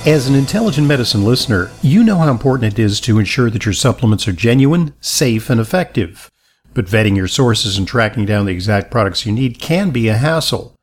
As 0.08 0.28
an 0.28 0.34
intelligent 0.34 0.88
medicine 0.88 1.26
listener, 1.26 1.70
you 1.82 2.04
know 2.04 2.16
how 2.16 2.32
important 2.32 2.74
it 2.74 2.80
is 2.80 3.00
to 3.02 3.20
ensure 3.20 3.50
that 3.52 3.66
your 3.66 3.74
supplements 3.74 4.28
are 4.28 4.34
genuine, 4.34 4.96
safe, 5.02 5.50
and 5.50 5.60
effective. 5.60 6.32
But 6.74 6.86
vetting 6.86 7.16
your 7.18 7.28
sources 7.28 7.78
and 7.78 7.88
tracking 7.88 8.26
down 8.26 8.46
the 8.46 8.54
exact 8.54 8.92
products 8.92 9.26
you 9.26 9.32
need 9.32 9.60
can 9.60 9.92
be 9.92 10.08
a 10.08 10.16
hassle. 10.16 10.78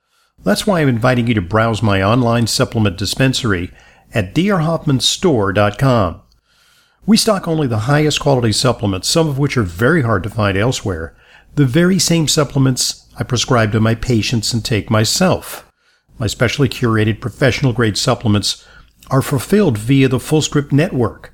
That's 0.45 0.67
why 0.67 0.81
I'm 0.81 0.89
inviting 0.89 1.27
you 1.27 1.35
to 1.35 1.43
browse 1.43 1.83
my 1.83 2.03
online 2.03 2.47
supplement 2.47 2.97
dispensary 2.97 3.71
at 4.15 4.35
drhoffmanstore.com. 4.35 6.23
We 7.07 7.17
stock 7.17 7.49
only 7.49 7.67
the 7.67 7.79
highest 7.81 8.21
quality 8.21 8.53
supplements, 8.53 9.09
some 9.09 9.29
of 9.29 9.39
which 9.39 9.57
are 9.57 9.63
very 9.63 10.03
hard 10.03 10.23
to 10.25 10.31
find 10.31 10.59
elsewhere, 10.59 11.17
the 11.55 11.65
very 11.65 11.99
same 11.99 12.29
supplements 12.29 13.09
I 13.19 13.25
prescribe 13.25 13.73
to 13.73 13.81
my 13.81 13.95
patients 13.95 14.53
and 14.53 14.65
take 14.65 14.91
myself. 14.91 15.71
My 16.19 16.27
specially 16.27 16.69
curated 16.69 17.21
professional 17.21 17.73
grade 17.73 17.97
supplements 17.97 18.67
are 19.11 19.23
fulfilled 19.23 19.79
via 19.79 20.09
the 20.09 20.19
FullScript 20.19 20.71
network. 20.71 21.33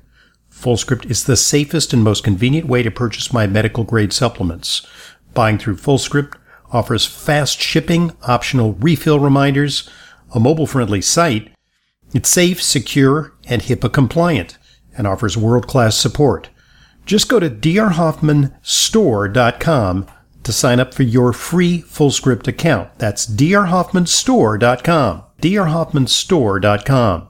FullScript 0.55 1.11
is 1.11 1.25
the 1.25 1.35
safest 1.35 1.91
and 1.93 2.03
most 2.03 2.23
convenient 2.23 2.67
way 2.67 2.81
to 2.81 2.89
purchase 2.89 3.33
my 3.33 3.45
medical 3.45 3.83
grade 3.83 4.13
supplements. 4.13 4.87
Buying 5.33 5.57
through 5.57 5.75
FullScript 5.75 6.35
offers 6.71 7.05
fast 7.05 7.59
shipping, 7.61 8.13
optional 8.27 8.73
refill 8.73 9.19
reminders, 9.19 9.89
a 10.33 10.39
mobile 10.39 10.65
friendly 10.65 11.01
site. 11.01 11.51
It's 12.13 12.29
safe, 12.29 12.63
secure, 12.63 13.33
and 13.47 13.63
HIPAA 13.63 13.91
compliant 13.93 14.57
and 14.97 15.05
offers 15.05 15.37
world 15.37 15.67
class 15.67 15.97
support. 15.97 16.49
Just 17.05 17.27
go 17.29 17.39
to 17.39 17.49
drhoffmanstore.com 17.49 20.07
to 20.43 20.53
sign 20.53 20.79
up 20.79 20.93
for 20.93 21.03
your 21.03 21.33
free 21.33 21.81
FullScript 21.81 22.47
account. 22.47 22.97
That's 22.97 23.27
drhoffmanstore.com. 23.27 25.23
drhoffmanstore.com. 25.41 27.23